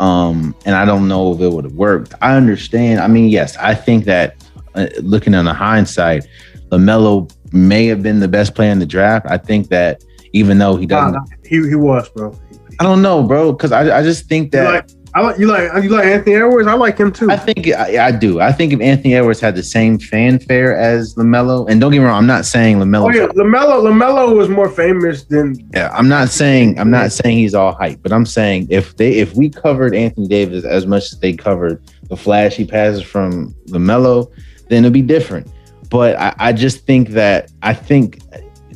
[0.00, 2.14] Um, and I don't know if it would have worked.
[2.20, 3.00] I understand.
[3.00, 4.44] I mean, yes, I think that
[4.74, 6.26] uh, looking on the hindsight,
[6.70, 9.26] Lamelo may have been the best player in the draft.
[9.28, 10.02] I think that
[10.32, 12.36] even though he doesn't, nah, he he was, bro.
[12.80, 14.88] I don't know, bro, because I I just think that.
[14.88, 16.66] Like, I like you like you like Anthony Edwards.
[16.66, 17.30] I like him too.
[17.30, 18.40] I think I, I, do.
[18.40, 22.06] I think if Anthony Edwards had the same fanfare as Lamelo, and don't get me
[22.06, 23.04] wrong, I'm not saying Lamelo.
[23.04, 25.68] Oh yeah, Lamelo Lamelo was more famous than.
[25.74, 29.12] Yeah, I'm not saying I'm not saying he's all hype, but I'm saying if they
[29.16, 34.32] if we covered Anthony Davis as much as they covered the flashy passes from Lamelo,
[34.70, 35.46] then it'd be different.
[35.90, 38.18] But I, I just think that I think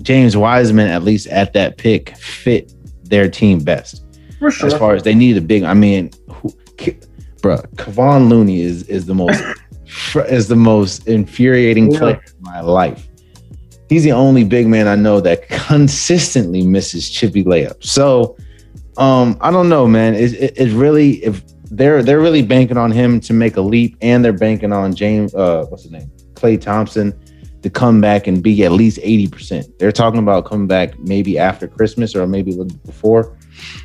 [0.03, 2.75] James Wiseman, at least at that pick, fit
[3.05, 4.03] their team best.
[4.39, 4.67] For sure.
[4.67, 6.11] As far as they need a big, I mean,
[7.43, 9.43] bro, Kevon Looney is is the most
[10.29, 11.99] is the most infuriating Yeah.
[11.99, 13.09] player in my life.
[13.89, 17.85] He's the only big man I know that consistently misses chippy layups.
[17.85, 18.37] So,
[18.97, 20.15] um, I don't know, man.
[20.15, 23.97] It, it, it really if they're they're really banking on him to make a leap,
[24.01, 27.15] and they're banking on James, uh, what's his name, Klay Thompson,
[27.63, 29.67] to come back and be at least eighty percent.
[29.79, 33.37] They're talking about coming back maybe after Christmas or maybe a little bit before.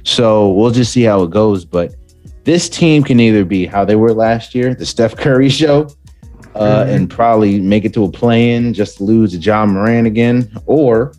[0.04, 1.64] So we'll just see how it goes.
[1.66, 1.96] But
[2.44, 5.88] this team can either be how they were last year, the Steph Curry show,
[6.56, 6.96] uh, Mhm.
[6.96, 11.14] and probably make it to a play-in just to lose to Ja Morant again, or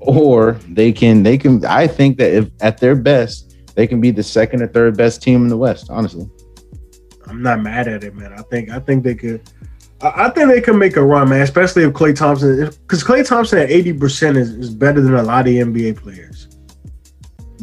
[0.00, 1.64] or they can they can.
[1.64, 5.22] I think that if at their best, they can be the second or third best
[5.22, 5.86] team in the West.
[5.90, 6.28] Honestly,
[7.26, 8.32] I'm not mad at it, man.
[8.36, 9.40] I think I think they could.
[10.02, 11.40] I think they can make a run, man.
[11.40, 15.22] Especially if Klay Thompson, because Klay Thompson at 80 percent is, is better than a
[15.22, 16.48] lot of NBA players.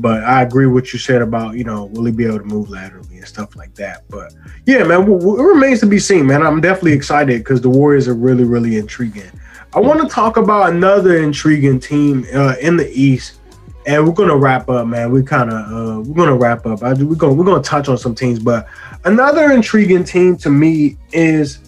[0.02, 2.44] But I agree with what you said about you know will he be able to
[2.46, 4.04] move laterally and stuff like that.
[4.10, 4.34] But
[4.66, 6.42] yeah, man, it remains to be seen, man.
[6.42, 9.32] I'm definitely excited because the Warriors are really really intriguing.
[9.74, 13.40] I want to talk about another intriguing team uh, in the East,
[13.86, 15.12] and we're gonna wrap up, man.
[15.12, 16.84] We kind of uh, we're gonna wrap up.
[16.84, 18.68] I, we're gonna we're gonna touch on some teams, but
[19.06, 21.60] another intriguing team to me is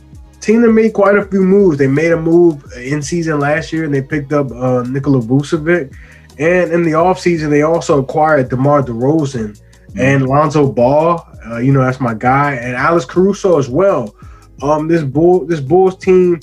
[0.43, 1.77] team that made quite a few moves.
[1.77, 5.95] They made a move in season last year, and they picked up uh, Nikola Vucevic.
[6.39, 9.61] And in the offseason, they also acquired DeMar DeRozan
[9.97, 11.27] and Lonzo Ball.
[11.45, 14.15] Uh, you know, that's my guy, and Alex Caruso as well.
[14.61, 16.39] Um, this bull, this Bulls team,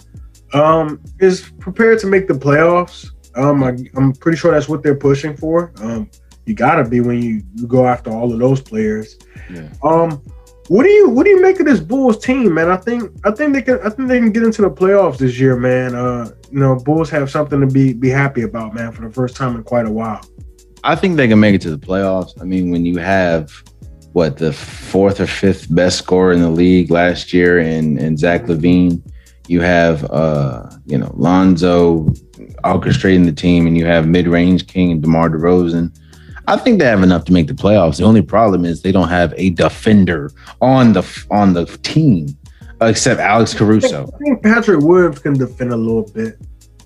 [0.53, 3.11] um, is prepared to make the playoffs.
[3.35, 5.73] Um, I, I'm pretty sure that's what they're pushing for.
[5.77, 6.11] Um,
[6.47, 9.17] you gotta be when you, you go after all of those players.
[9.51, 9.69] Yeah.
[9.83, 10.23] Um,
[10.69, 12.71] what do you what do you make of this Bulls team, man?
[12.71, 15.39] I think I think they can I think they can get into the playoffs this
[15.39, 15.95] year, man.
[15.95, 19.37] Uh, you know, Bulls have something to be be happy about, man, for the first
[19.37, 20.21] time in quite a while.
[20.83, 22.41] I think they can make it to the playoffs.
[22.41, 23.53] I mean, when you have
[24.13, 28.43] what the fourth or fifth best scorer in the league last year in in Zach
[28.43, 29.03] LaVine,
[29.47, 32.07] you have uh, you know Lonzo
[32.65, 35.97] orchestrating the team, and you have mid range king and Demar Derozan.
[36.49, 37.99] I think they have enough to make the playoffs.
[37.99, 42.37] The only problem is they don't have a defender on the on the team
[42.81, 44.11] except Alex Caruso.
[44.15, 46.39] I think Patrick Williams can defend a little bit.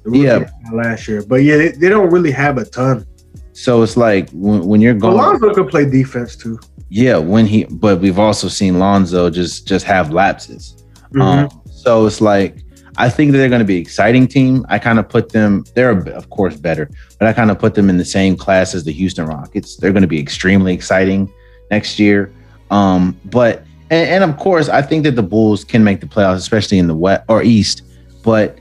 [0.07, 0.51] Yeah.
[0.71, 3.07] last year, but yeah, they, they don't really have a ton.
[3.55, 6.59] So it's like when, when you're going, Alonzo could play defense too.
[6.91, 10.85] yeah, when he, but we've also seen Lonzo just just have lapses.
[11.13, 11.23] Mhm.
[11.23, 12.59] Um, so it's like
[12.99, 14.67] I think that they're going to be exciting team.
[14.69, 15.65] I kind of put them.
[15.75, 18.85] They're of course better, but I kind of put them in the same class as
[18.85, 19.79] the Houston Rockets.
[19.79, 21.33] They're going to be extremely exciting
[21.71, 22.31] next year.
[22.71, 26.37] Um, but and, and of course, I think that the Bulls can make the playoffs,
[26.37, 27.83] especially in the West or East.
[28.23, 28.59] But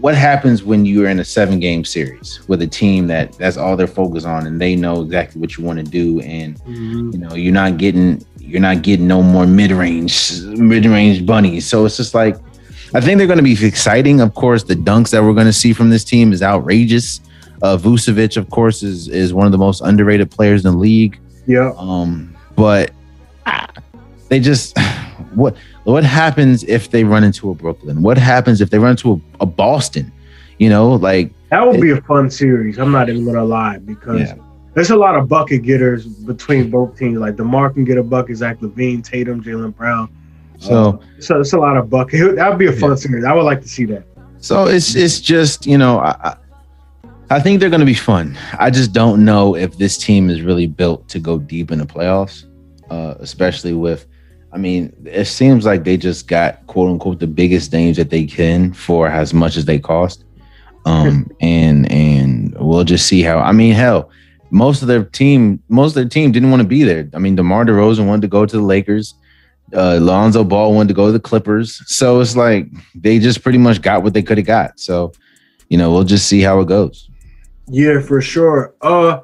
[0.00, 3.56] what happens when you are in a seven game series with a team that that's
[3.56, 7.12] all they're focused on and they know exactly what you want to do and Mhm.
[7.12, 11.96] you know you're not getting you're not getting no more mid-range mid-range bunnies so it's
[11.96, 12.36] just like
[12.94, 15.52] i think they're going to be exciting of course the dunks that we're going to
[15.52, 17.20] see from this team is outrageous
[17.62, 21.18] uh vucevic of course is is one of the most underrated players in the league
[21.46, 21.72] Yeah.
[21.76, 22.92] um but
[23.46, 23.66] ah,
[24.28, 24.76] they just
[25.34, 29.12] what what happens if they run into a brooklyn what happens if they run into
[29.12, 30.10] a, a boston
[30.58, 32.78] you know like That would be a fun series.
[32.78, 34.34] I'm not even gonna lie because Yeah.
[34.74, 37.18] there's a lot of bucket getters between both teams.
[37.18, 40.08] Like Demar can get a bucket, Zach LaVine, Tatum, Jaylen Brown.
[40.58, 42.34] so So it's a lot of bucket.
[42.36, 43.24] That would be a fun series.
[43.24, 44.04] I would like to see that.
[44.38, 46.36] So it's it's just you know I
[47.30, 48.38] I- think they're going to be fun.
[48.58, 51.86] I just don't know if this team is really built to go deep in the
[51.86, 52.44] playoffs,
[52.90, 54.06] uh, especially with.
[54.56, 58.24] I mean, it seems like they just got quote unquote the biggest names that they
[58.24, 60.24] can for as much as they cost,
[60.86, 63.38] um, and and we'll just see how.
[63.38, 64.08] I mean, hell,
[64.48, 67.06] most of their team, most of their team didn't want to be there.
[67.12, 69.12] I mean, DeMar DeRozan wanted to go to the Lakers.
[69.74, 71.82] Uh, Lonzo Ball wanted to go to the Clippers.
[71.86, 74.80] So it's like they just pretty much got what they could have got.
[74.80, 75.12] So,
[75.68, 77.10] you know, we'll just see how it goes.
[77.68, 78.74] Yeah, for sure.
[78.80, 79.20] Uh,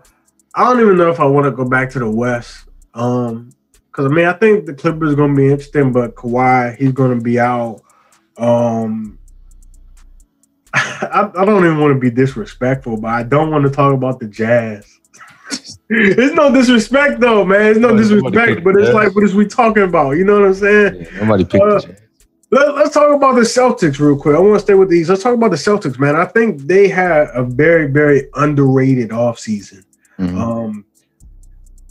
[0.55, 2.67] I don't even know if I want to go back to the West.
[2.93, 3.55] Um,
[3.93, 6.93] because I mean, I think the Clippers are going to be interesting, but Kawhi, he's
[6.93, 7.83] going to be out.
[8.39, 9.19] Um,
[10.75, 14.19] I, I don't even want to be disrespectful, but I don't want to talk about
[14.19, 14.99] the Jazz.
[15.91, 17.73] it's no disrespect though, man.
[17.73, 20.13] It's no nobody disrespect, picked but it's like, what is we talking about?
[20.13, 21.07] You know what I'm saying?
[21.21, 21.99] nobody picked Uh, the Jazz.
[22.51, 24.37] Let, us talk about the Celtics real quick.
[24.37, 25.11] I want to stay with these.
[25.11, 26.17] Let's talk about the Celtics, man.
[26.17, 29.85] I think they had a very, very underrated offseason.
[30.19, 30.39] Mhm.
[30.39, 30.85] Um,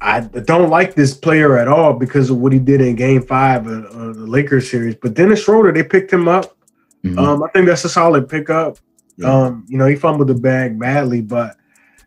[0.04, 3.68] I don't like this player at all because of what he did in Game Five
[3.68, 4.95] of, of the Lakers series.
[4.95, 6.58] But Dennis Schroeder, they picked him up.
[7.06, 7.18] Mhm.
[7.20, 8.78] Um, I think that's a solid pickup.
[9.18, 9.32] Yeah.
[9.32, 11.56] Um, you know, he fumbled the bag badly, but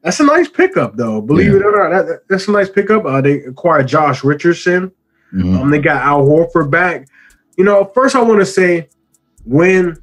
[0.03, 1.21] that's a nice pickup, though.
[1.21, 1.59] Believe Yeah.
[1.61, 3.05] it or not, that- that, that's a nice pickup.
[3.07, 4.91] Uh, they acquired Josh Richardson.
[5.33, 5.61] Mhm.
[5.61, 7.07] Um, they got Al Horford back.
[7.57, 8.89] You know, first I want to say
[9.45, 9.97] when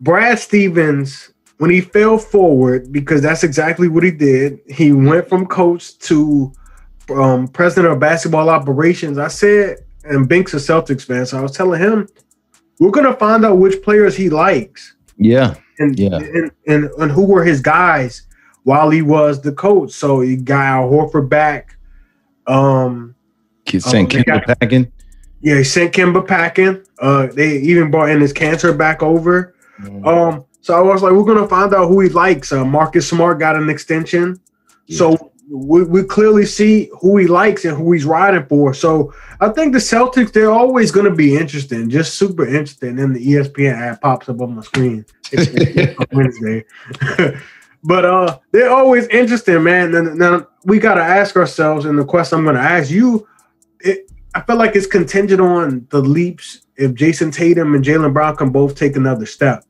[0.00, 4.60] Brad Stevens, when he fell forward, because that's exactly what he did.
[4.68, 6.52] He went from coach to
[7.10, 9.18] um, president of basketball operations.
[9.18, 12.08] I said, and Binks a Celtics fan, so I was telling him,
[12.78, 15.54] we're gonna find out which players he likes Yeah.
[15.78, 16.16] and Yeah.
[16.16, 18.22] and, and and who were his guys
[18.64, 19.92] while he was the coach.
[19.92, 21.76] So he got Al Horford back.
[22.46, 23.14] Um,
[23.66, 24.12] he Oh, St.
[24.12, 24.92] they got- packing.
[25.40, 26.82] yeah, he sent Kemba packing.
[27.00, 29.54] Uh, they even brought in Enes Kanter back over.
[30.04, 32.52] Um, so I was like, we're gonna find out who he likes.
[32.52, 34.38] Uh, Marcus Smart got an extension,
[34.88, 38.74] so we, we clearly see who he likes and who he's riding for.
[38.74, 42.98] So I think the Celtics they're always gonna be interesting, just super interesting.
[42.98, 45.04] And the ESPN ad pops up on my screen
[46.12, 46.64] Wednesday.
[47.84, 49.94] but uh, they're always interesting, man.
[49.94, 53.26] And now we gotta ask ourselves, and the question I'm gonna ask you,
[53.80, 58.36] it, I feel like it's contingent on the leaps if Jayson Tatum and Jaylen Brown
[58.36, 59.64] can both take another step.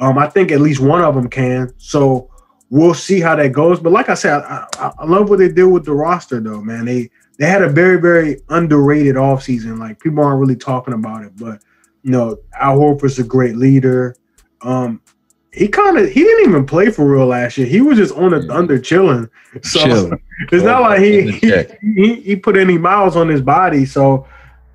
[0.00, 1.72] Um, I think at least one of them can.
[1.78, 2.31] So
[2.72, 3.78] we'll see how that goes.
[3.78, 6.62] But like I said, I, I, I love what they did with the roster, though,
[6.62, 6.86] man.
[6.86, 9.78] They they had a very very underrated offseason.
[9.78, 11.60] Like people aren't really talking about it, but
[12.02, 14.16] you know, Al Horford's a great leader.
[14.62, 15.02] Um,
[15.52, 17.66] he kind of he didn't even play for real last year.
[17.66, 18.46] He was just on the Yeah.
[18.54, 19.28] Thunder chilling.
[19.62, 20.12] So Chill.
[20.50, 21.52] it's not like he, he
[21.94, 23.84] he he put any miles on his body.
[23.84, 24.26] So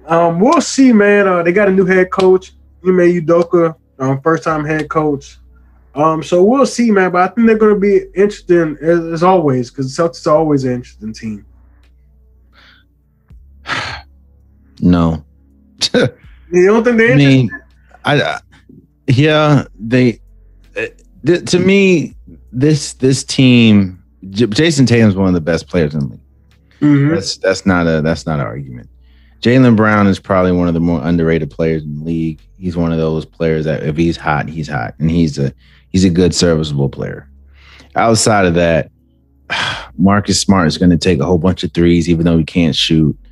[0.06, 1.28] um, we'll see, man.
[1.28, 2.54] Uh, they got a new head coach,
[2.86, 5.40] Ime Udoka, um, first time head coach.
[5.98, 7.12] Um, so we'll see, man.
[7.12, 10.64] But I think they're going to be interesting as, as always because Celtics are always
[10.64, 11.46] an interesting team.
[14.80, 15.24] No.
[16.50, 17.48] You don't think they're I interesting?
[17.48, 17.62] mean,
[18.06, 18.40] I, I
[19.08, 20.22] yeah, they
[20.78, 20.86] uh,
[21.26, 22.16] th- to me
[22.54, 26.20] this this team J- Jayson Tatum's one of the best players in the league.
[26.80, 27.14] Mhm.
[27.14, 28.88] That's that's not a that's not an argument.
[29.42, 32.40] Jaylen Brown is probably one of the more underrated players in the league.
[32.58, 35.52] He's one of those players that if he's hot, he's hot, and he's a
[35.98, 37.28] he's a good serviceable player.
[37.96, 38.92] Outside of that,
[39.98, 42.76] Marcus Smart is going to take a whole bunch of threes, even though he can't
[42.76, 43.18] shoot.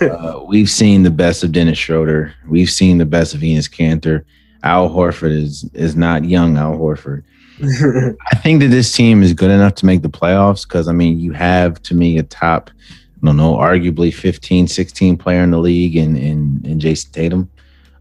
[0.00, 2.32] Uh, we've seen the best of Dennis Schroeder.
[2.48, 4.24] We've seen the best of Enes Kanter.
[4.62, 6.56] Al Horford is is not young.
[6.56, 7.22] Al Horford.
[8.32, 11.20] I think that this team is good enough to make the playoffs because I mean
[11.20, 15.58] you have to me a top, I don't know, arguably 15, 16 player in the
[15.58, 17.50] league in in, in Jayson Tatum.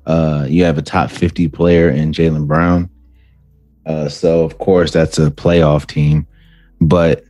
[0.06, 2.90] Uh, you have a top 50 player in Jaylen Brown.
[3.88, 6.28] Uh, so of course that's a playoff team.
[6.82, 7.24] But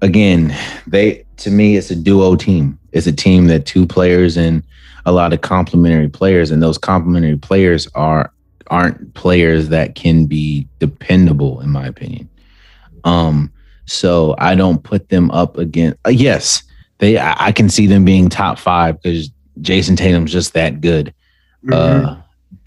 [0.00, 2.78] again, they to me it's a duo team.
[2.92, 4.62] It's a team that two players and
[5.06, 8.32] a lot of complementary players, and those complementary players are
[8.68, 12.28] aren't players that can be dependable, in my opinion.
[13.04, 13.52] Um,
[13.86, 15.98] so I don't put them up against.
[16.06, 16.62] Uh, yes,
[16.98, 17.18] they.
[17.18, 19.30] I, I can see them being top five because
[19.60, 21.12] Jayson Tatum's just that good.
[21.64, 21.74] Mhm.
[21.74, 22.19] Uh,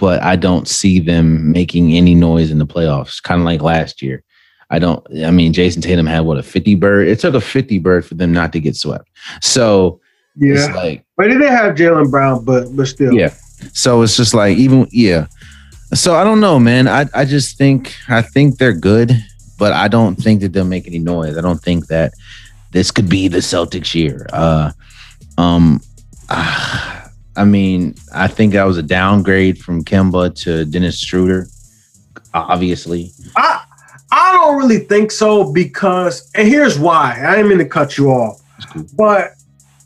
[0.04, 3.24] but I don't see them making any noise in the playoffs.
[3.24, 4.22] Kind of like last year.
[4.70, 5.02] I don't.
[5.24, 7.08] I mean, Jayson Tatum had what a fifty bird.
[7.08, 9.08] It took a fifty bird for them not to get swept.
[9.42, 10.02] So
[10.36, 13.34] it's yeah, like but they have Jaylen Brown, but but still, yeah.
[13.72, 15.28] So it's just like even yeah.
[15.94, 16.90] So I don't know, man.
[16.90, 19.14] I I just think I think they're good,
[19.58, 21.38] but I don't think that they'll make any noise.
[21.38, 22.12] I don't think that
[22.72, 24.28] this could be the Celtics year.
[24.34, 24.74] Uh
[25.38, 25.80] um
[26.30, 27.03] ah,
[27.36, 31.48] I mean, I think that was a downgrade from Kemba to Dennis Schroeder.
[32.34, 33.12] Obviously.
[33.36, 33.64] I
[34.12, 37.20] I don't really think so because, and here's why.
[37.26, 38.42] I didn't mean to cut you off,
[38.72, 38.86] cool.
[38.96, 39.32] but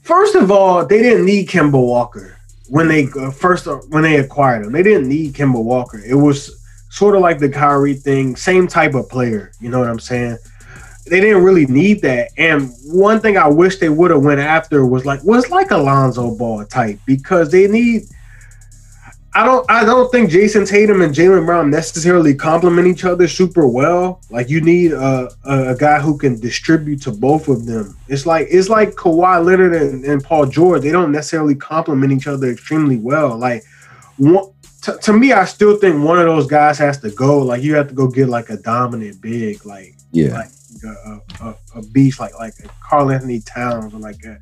[0.02, 2.38] first of all, they didn't need Kemba Walker
[2.68, 4.74] when they uh, first uh, when they acquired him.
[4.74, 6.02] They didn't need Kemba Walker.
[6.06, 9.52] It was sort of like the Kyrie thing, same type of player.
[9.62, 10.38] You know what I'm saying?
[11.10, 12.30] They didn't really need that.
[12.38, 16.36] And one thing I wish they would have went after was like was like Alonzo
[16.36, 18.04] Ball type because they need.
[19.34, 19.70] I don't.
[19.70, 24.20] I don't think Jayson Tatum and Jaylen Brown necessarily complement each other super well.
[24.32, 27.96] Like you need a, a, a guy who can distribute to both of them.
[28.08, 30.82] It's like it's like Kawhi Leonard and, and Paul George.
[30.82, 33.38] They don't necessarily complement each other extremely well.
[33.38, 33.64] Like
[34.18, 34.52] one,
[34.84, 37.38] to, to me, I still think one of those guys has to go.
[37.40, 40.34] Like you have to go get like a dominant big, like Yeah.
[40.34, 40.50] like
[40.84, 44.40] a, a, a beast, like like a Karl-Anthony Towns or like a,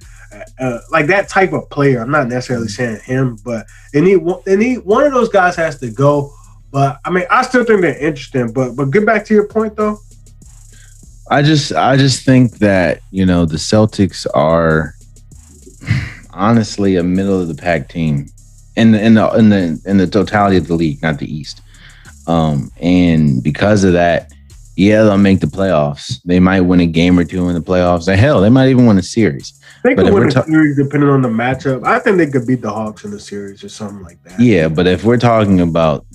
[0.59, 2.01] a, like that type of player.
[2.01, 4.41] I'm not necessarily saying him, but they need one.
[4.45, 6.33] They need one of those guys has to go.
[6.71, 8.51] But I mean, I still think they're interesting.
[8.51, 9.99] But but get back to your point though.
[11.29, 14.93] I just I just think that you know the Celtics are
[16.31, 18.27] honestly a middle of the pack team
[18.75, 21.61] in the in the in the in the totality of the league, not the East.
[22.27, 24.31] Um, and because of that,
[24.75, 26.21] Yeah, they'll make the playoffs.
[26.25, 28.07] They might win a game or two in the playoffs.
[28.07, 29.59] And hell, they might even win a series.
[29.83, 31.85] They could win a ta- series depending on the matchup.
[31.85, 34.39] I think they could beat the Hawks in the series or something like that.
[34.39, 36.05] Yeah, but if we're talking about,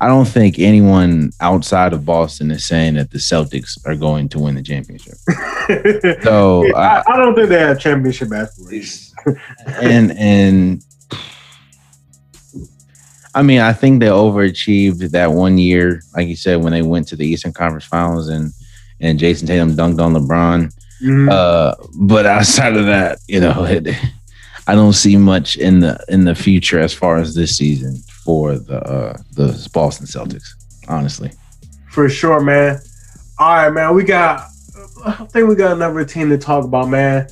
[0.00, 4.38] I don't think anyone outside of Boston is saying that the Celtics are going to
[4.38, 5.14] win the championship.
[6.24, 9.14] So, Yeah, I, I don't think they have championship aspirations.
[9.66, 10.82] and and
[13.34, 17.06] I mean, I think they overachieved that one year, like you said, when they went
[17.08, 18.52] to the Eastern Conference Finals and
[19.00, 20.72] and Jayson Tatum dunked on LeBron.
[21.02, 21.30] Mhm.
[21.30, 23.88] Uh, but outside of that, you know, it,
[24.66, 28.58] I don't see much in the in the future as far as this season for
[28.58, 30.48] the uh, the Boston Celtics.
[30.88, 31.30] Honestly,
[31.88, 32.80] For sure, man.
[33.38, 33.94] All right, man.
[33.94, 34.46] We got.
[35.04, 37.28] I think we got another team to talk about, man.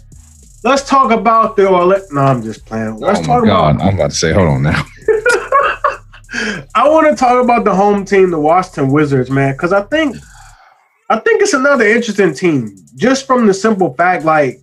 [0.65, 2.07] Let's talk about the Orlando.
[2.13, 2.97] No, I'm just playing.
[2.97, 3.81] Let's talk about.
[3.83, 4.83] I'm about to say, hold on now.
[6.75, 10.17] I want to talk about the home team, the Washington Wizards, man, because I think,
[11.09, 12.77] I think it's another interesting team.
[12.97, 14.61] Just from the simple fact, like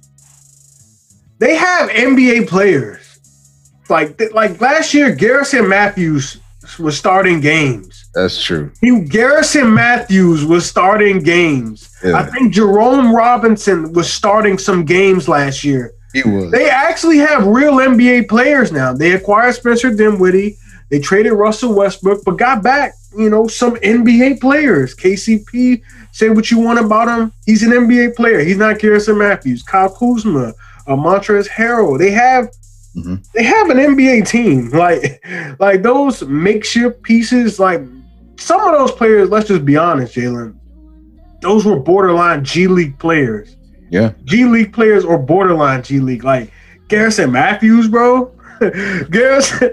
[1.39, 3.01] they have NBA players.
[3.89, 6.39] Like, like last year, Garrison Mathews
[6.79, 8.09] was starting games.
[8.13, 8.71] That's true.
[8.81, 11.89] He Garrison Mathews was starting games.
[12.03, 12.17] Yeah.
[12.17, 15.91] I think Jerome Robinson was starting some games last year.
[16.13, 16.51] He was.
[16.51, 18.93] They actually have real NBA players now.
[18.93, 20.57] They acquired Spencer Dinwiddie.
[20.95, 24.95] They traded Russell Westbrook, but got back, you know, some NBA players.
[24.95, 25.81] KCP,
[26.13, 27.33] say what you want about him.
[27.45, 28.39] He's an NBA player.
[28.39, 29.61] He's not Garrison Mathews.
[29.61, 30.53] Kyle Kuzma,
[30.87, 31.99] uh, Montrezl Harrell.
[31.99, 32.47] They have
[32.95, 33.21] Mhm.
[33.33, 34.69] they have an NBA team.
[34.73, 35.21] Like
[35.59, 37.81] like those makeshift pieces, like
[38.37, 40.55] some of those players, let's just be honest, Jalen.
[41.41, 43.57] Those were borderline G League players.
[43.89, 44.13] Yeah.
[44.23, 46.23] G League players or borderline G League.
[46.23, 46.51] Like
[46.87, 48.31] Garrison Mathews, bro.
[49.11, 49.71] Garrison.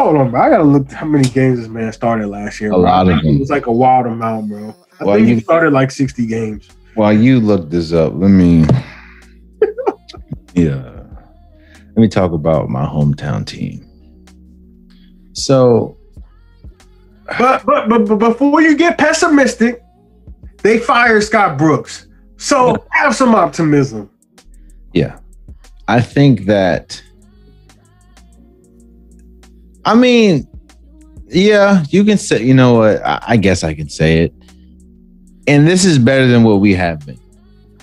[0.00, 0.40] Hold on, bro.
[0.40, 2.70] I gotta look how many games this man started last year.
[2.70, 2.80] A bro.
[2.80, 3.34] lot of them.
[3.36, 4.74] It was like a wild amount, bro.
[4.98, 6.68] I Well, think you- he started like 60 games.
[6.94, 8.64] While you look this up, let me
[10.54, 10.82] yeah.
[11.88, 13.84] Let me talk about my hometown team.
[15.34, 15.98] So
[17.38, 19.82] But but but, but before you get pessimistic,
[20.62, 22.06] they fired Scott Brooks.
[22.38, 24.08] So have some optimism.
[24.94, 25.18] yeah.
[25.88, 27.02] I think that
[29.90, 30.46] I mean,
[31.26, 33.04] yeah, you can say, you know what?
[33.04, 34.34] I, I guess I can say it.
[35.48, 37.18] And this is better than what we have been.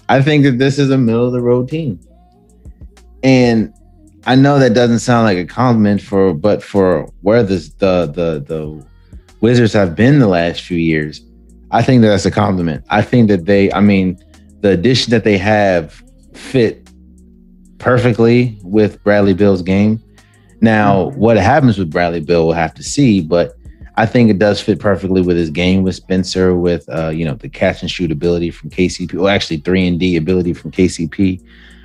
[0.07, 1.99] I think that this is a middle of the road team.
[3.23, 3.73] And
[4.25, 8.39] I know that doesn't sound like a compliment for, but for where this, the the
[8.39, 8.85] the
[9.41, 11.19] Wizards have been the last few years,
[11.71, 12.85] I think that that's a compliment.
[12.89, 14.17] I think that they, I mean,
[14.61, 16.01] the addition that they have
[16.33, 16.89] fit
[17.79, 20.01] perfectly with Bradley Beal's game.
[20.61, 23.53] Now, what happens with Bradley Beal, we'll have to see, but
[23.95, 27.35] I think it does fit perfectly with his game with Spencer, with uh, you know
[27.35, 29.13] the catch and shoot ability from KCP.
[29.13, 31.41] Well, actually, three and D ability from KCP.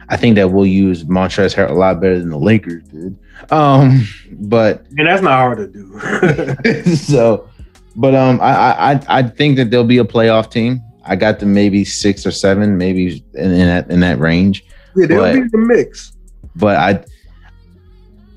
[0.08, 3.16] I think that we'll use Montrezl Harrell a lot better than the Lakers did.
[3.50, 6.84] Um, but And that's not hard to do.
[6.96, 7.48] so,
[7.96, 10.82] but um, I, I I I think that there'll be a playoff team.
[11.04, 14.64] I got them maybe six or seven, maybe in, in that in that range.
[14.96, 16.12] yeah, they'll But- be the mix.
[16.56, 17.04] But I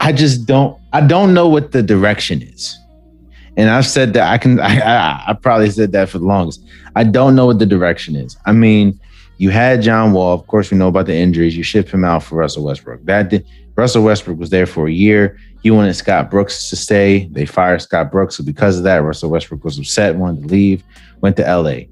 [0.05, 2.77] I just don't I don't know what the direction is.
[3.57, 6.63] And I've said that I can I, I I probably said that for the longest.
[6.95, 8.37] I don't know what the direction is.
[8.45, 8.99] I mean,
[9.37, 10.35] you had John Wall.
[10.35, 11.57] Of course, we know about the injuries.
[11.57, 13.03] You shipped him out for Russell Westbrook.
[13.05, 15.39] That did, Russell Westbrook was there for a year.
[15.63, 17.25] He wanted Scott Brooks to stay.
[17.31, 18.35] They fired Scott Brooks.
[18.35, 20.83] So because of that, Russell Westbrook was upset, wanted to leave,
[21.21, 21.85] went to LA.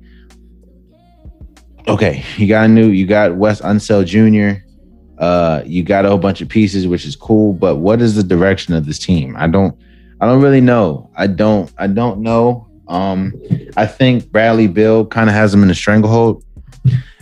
[1.91, 4.63] Okay, you got a new, you got Wes Unseld Jr.
[5.17, 7.53] Uh, you got a whole bunch of pieces, which is cool.
[7.53, 9.35] But what is the direction of this team?
[9.37, 9.77] I don't,
[10.19, 11.09] I don't really know.
[11.15, 12.67] I don't, I don't know.
[12.87, 13.33] Um,
[13.77, 16.43] I think Bradley Beal kind of has him in a stranglehold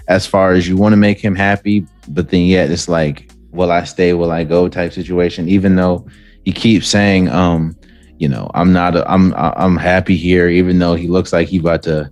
[0.07, 3.72] as far as you want to make him happy, but then yet it's like, will
[3.72, 4.13] I stay?
[4.13, 4.68] Will I go?
[4.68, 5.47] Type situation.
[5.47, 6.07] Even though
[6.43, 7.76] he keeps saying, um,
[8.18, 10.47] you know, I'm not, a, I'm, I'm happy here.
[10.47, 12.09] Even though he looks like he about to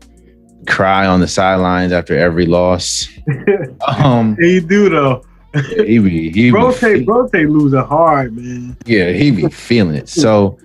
[0.68, 3.07] cry on the sidelines after every loss.
[3.88, 5.23] Um, They do though.
[5.53, 8.77] He be, he be Rotate, rotate losing hard, man.
[8.85, 10.09] yeah, he be feeling it.
[10.09, 10.59] So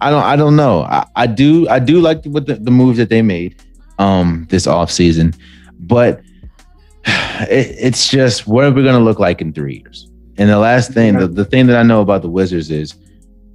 [0.00, 0.82] I don't I don't know.
[0.82, 3.56] I, I do I do like what the, the moves that they made
[3.98, 5.34] um this off season,
[5.80, 6.20] but
[7.04, 10.08] it, it's just what are we gonna look like in three years?
[10.36, 12.94] And the last thing, the, the thing that I know about the Wizards is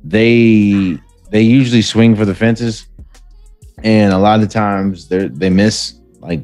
[0.03, 0.97] they
[1.31, 2.87] they usually swing for the fences,
[3.83, 6.43] and a lot of times they they miss like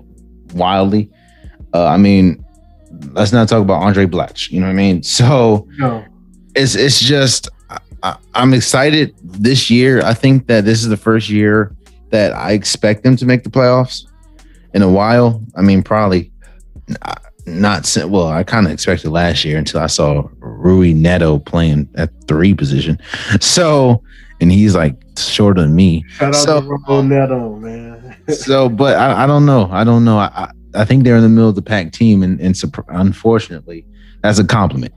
[0.54, 1.12] wildly.
[1.74, 2.44] Uh, I mean,
[3.14, 4.52] let's not talk about Andray Blatche.
[4.52, 5.04] You know what I mean?
[5.04, 6.04] So No.
[6.56, 7.50] it's it's just
[8.04, 10.02] I- I'm excited this year.
[10.06, 11.76] I think that this is the first year
[12.12, 14.06] that I expect them to make the playoffs.
[14.74, 15.42] in a while.
[15.58, 16.32] I mean, probably
[16.88, 17.24] not.
[17.48, 22.12] not well, I kind of expected last year until I saw Raul Neto playing at
[22.28, 23.00] three position.
[23.42, 24.04] So,
[24.42, 26.06] and he's like shorter than me.
[26.10, 28.16] Shout out So- to Raul Neto, man.
[28.30, 29.68] So, but I, I don't know.
[29.72, 30.20] I don't know.
[30.20, 32.56] I, I, think they're in the middle of the pack team, and, and
[32.88, 33.86] unfortunately,
[34.22, 34.94] that's a compliment.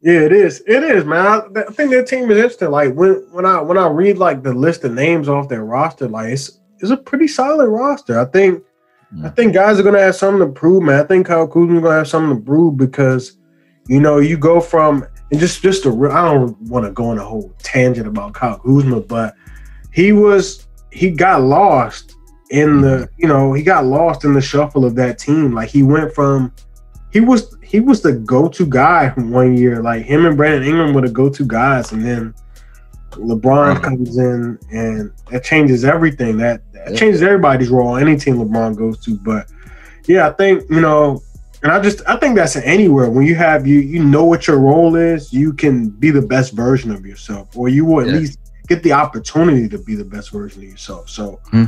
[0.00, 0.62] Yeah, it is.
[0.66, 1.26] It is, man.
[1.26, 2.70] I, I think their team is interesting.
[2.70, 6.08] Like when when I when I read like the list of names off their roster,
[6.08, 8.20] like it's it's a pretty solid roster.
[8.20, 8.62] I think
[9.22, 11.00] I think guys are gonna have something to prove, man.
[11.00, 13.38] I think Kyle Kuzma's gonna have something to prove because
[13.88, 17.06] you know you go from and just just a re- I don't want to go
[17.06, 19.34] on a whole tangent about Kyle Kuzma, but
[19.92, 22.13] he was he got lost
[22.54, 25.52] in the you know he got lost in the shuffle of that team.
[25.52, 26.52] Like he went from
[27.10, 29.82] he was he was the go-to guy one year.
[29.82, 32.34] Like him and Brandon Ingram were the go-to guys, and then
[33.10, 36.36] LeBron comes in and that changes everything.
[36.36, 37.96] That that changes everybody's role.
[37.96, 39.50] Any team LeBron goes to, but
[40.06, 41.22] yeah, I think you know,
[41.62, 44.58] and I just I think that's anywhere when you have you you know what your
[44.58, 48.14] role is, you can be the best version of yourself, or you will at Yeah.
[48.20, 51.08] least get the opportunity to be the best version of yourself.
[51.10, 51.40] So.
[51.50, 51.64] Hmm.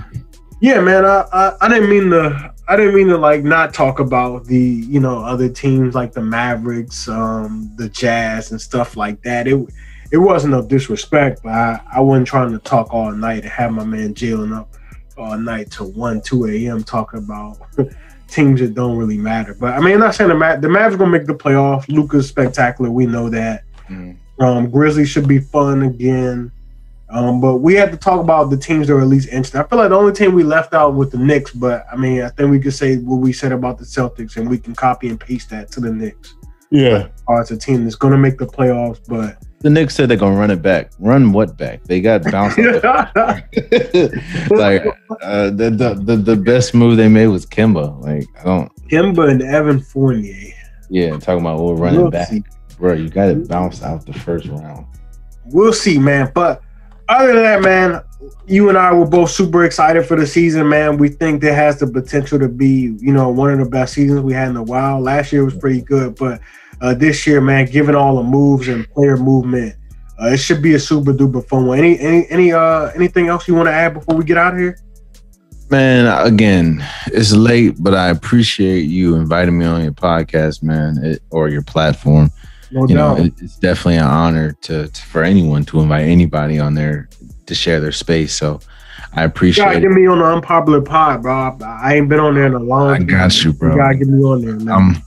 [0.60, 1.04] Yeah, man.
[1.04, 2.52] I, I I didn't mean to.
[2.68, 6.22] I didn't mean to like not talk about the you know other teams like the
[6.22, 9.46] Mavericks, um, the Jazz, and stuff like that.
[9.46, 9.64] It
[10.12, 13.72] it wasn't no disrespect, but I, I wasn't trying to talk all night and have
[13.72, 14.74] my man jailing up
[15.18, 16.82] all night till one, two a.m.
[16.82, 17.58] talking about
[18.28, 19.54] teams that don't really matter.
[19.54, 21.88] But I mean, I'm not saying the Ma- the Mavs gonna make the playoff.
[21.88, 22.90] Luka's spectacular.
[22.90, 23.64] We know that.
[24.40, 26.50] Um, Grizzlies should be fun again.
[27.08, 29.60] Um, but we had to talk about the teams that are at least interesting.
[29.60, 32.22] I feel like the only team we left out was the Knicks, but I mean,
[32.22, 35.08] I think we could say what we said about the Celtics, and we can copy
[35.08, 36.34] and paste that to the Knicks.
[36.70, 37.06] Yeah.
[37.28, 40.16] Or it's a team that's going to make the playoffs, but The Knicks said they're
[40.16, 40.90] gonna run it back.
[40.98, 41.84] Run what back?
[41.84, 42.58] They got bounced.
[42.58, 43.14] off
[43.52, 44.20] the-
[44.50, 44.84] like
[45.22, 48.02] uh, the, the the the best move they made was Kemba.
[48.02, 48.88] Like I don't.
[48.88, 50.52] Kemba and Evan Fournier.
[50.90, 52.42] Yeah, talking about we're running We'll back, see.
[52.78, 52.92] bro.
[52.94, 54.86] You got to bounce out the first round.
[55.46, 56.30] We'll see, man.
[56.34, 56.62] But
[57.08, 58.02] other than that, man,
[58.46, 60.96] you and I were both super excited for the season, man.
[60.98, 64.20] We think that has the potential to be, you know, one of the best seasons
[64.20, 65.00] we had in a while.
[65.00, 66.40] Last year was pretty good, but
[66.80, 69.76] uh, this year, man, given all the moves and player movement,
[70.20, 71.78] uh, it should be a super duper fun one.
[71.78, 74.58] Any any any uh anything else you want to add before we get out of
[74.58, 74.78] here?
[75.68, 81.22] Man, again, it's late, but I appreciate you inviting me on your podcast, man, it,
[81.30, 82.30] or your platform.
[82.70, 83.26] No you know, doubt.
[83.26, 87.09] it, it's definitely an honor to, to for anyone to invite anybody on there
[87.47, 88.34] to share their space.
[88.34, 91.32] So I you gotta appreciate get me on the unpopular pod, bro.
[91.32, 93.06] I, I ain't been on there in a long I time.
[93.06, 93.72] got you, bro.
[93.72, 94.68] You gotta get me on there, man.
[94.68, 95.02] Um,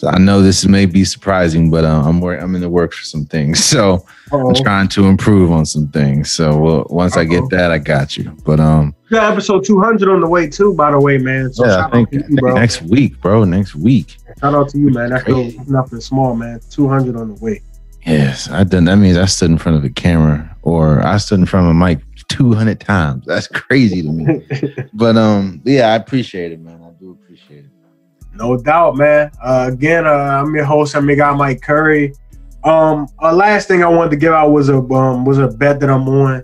[0.00, 3.04] so I know this may be surprising, but uh, I'm I'm in the works for
[3.04, 3.62] some things.
[3.70, 4.48] So Uh-oh.
[4.48, 6.30] I'm trying to improve on some things.
[6.30, 7.26] So well, once I Uh-oh.
[7.26, 8.34] get that, I got you.
[8.46, 11.52] But um, Yeah, episode 200 on the way too, by the way, man.
[11.52, 13.44] So yeah, I think, out to I you, think next week, bro.
[13.44, 14.16] Next week.
[14.40, 15.10] Shout out to you, man.
[15.10, 16.60] That's no, nothing small, man.
[16.70, 17.60] 200 on the way.
[18.06, 18.86] Yes, I done.
[18.86, 21.72] That means I stood in front of a camera, or I stood in front of
[21.72, 21.98] a mic
[22.28, 23.26] 200 times.
[23.26, 24.46] That's crazy to me.
[24.94, 26.89] but um, yeah, I appreciate it, man.
[28.40, 29.30] No doubt, man.
[29.42, 30.96] Uh, again, uh, I'm your host.
[30.96, 32.14] I'm your guy, Mike Curry.
[32.64, 35.78] Um, uh, last thing I wanted to give out was a um, was a bet
[35.80, 36.42] that I'm on.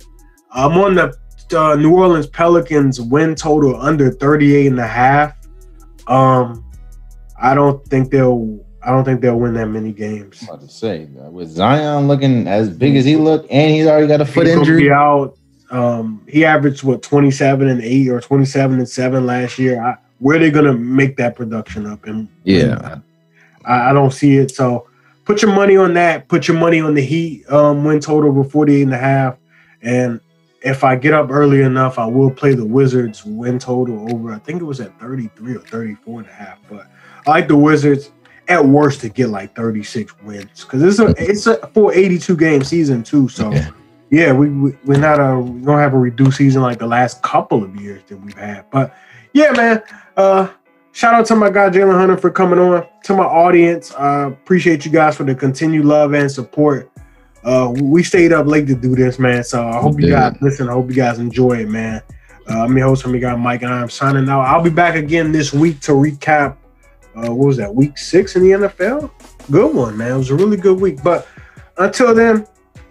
[0.52, 1.16] I'm on the
[1.58, 5.34] uh, New Orleans Pelicans win total under 38 and a half.
[6.06, 6.64] Um,
[7.40, 8.62] I don't think they'll.
[8.82, 10.42] I don't think they'll win that many games.
[10.42, 14.06] I'm about to say with Zion looking as big as he looked, and he's already
[14.06, 14.92] got a foot He's injury.
[14.92, 15.36] Out.
[15.70, 19.82] Um, he averaged what 27 and 8 or 27 and 7 last year.
[19.82, 22.06] I, where they're they gonna make that production up?
[22.06, 22.98] And Yeah,
[23.64, 24.50] I, I don't see it.
[24.50, 24.88] So
[25.24, 26.28] put your money on that.
[26.28, 29.36] Put your money on the Heat um, win total over 48 and a half.
[29.82, 30.20] And
[30.62, 34.32] if I get up early enough, I will play the Wizards win total over.
[34.32, 36.58] I think it was at 33 or 34 and a half.
[36.68, 36.86] But
[37.26, 38.10] I like the Wizards
[38.48, 42.62] at worst to get like 36 wins because it's a it's a full 82 game
[42.62, 43.28] season too.
[43.28, 43.70] So Yeah.
[44.10, 47.22] yeah, we, we we're not a we don't have a reduced season like the last
[47.22, 48.64] couple of years that we've had.
[48.70, 48.94] But
[49.32, 49.82] yeah, man.
[50.16, 50.48] Uh
[50.92, 52.86] shout out to my guy Jalen Hunter for coming on.
[53.04, 56.90] To my audience, I appreciate you guys for the continued love and support.
[57.44, 59.44] Uh we stayed up late to do this, man.
[59.44, 60.68] So I hope you guys listen.
[60.68, 62.02] I hope you guys enjoy it, man.
[62.48, 64.42] Uh, I'm your host, your guy Mike, and I'm signing out.
[64.42, 66.56] I'll be back again this week to recap.
[67.16, 67.74] Uh, what was that?
[67.74, 69.10] Week six in the NFL.
[69.50, 70.12] Good one, man.
[70.12, 71.02] It was a really good week.
[71.02, 71.26] But
[71.78, 72.46] until then,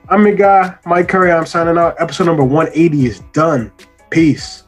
[0.09, 1.31] I'm your guy Mike Curry.
[1.31, 1.95] I'm signing out.
[1.99, 3.71] Episode number 180 is done.
[4.09, 4.64] Peace.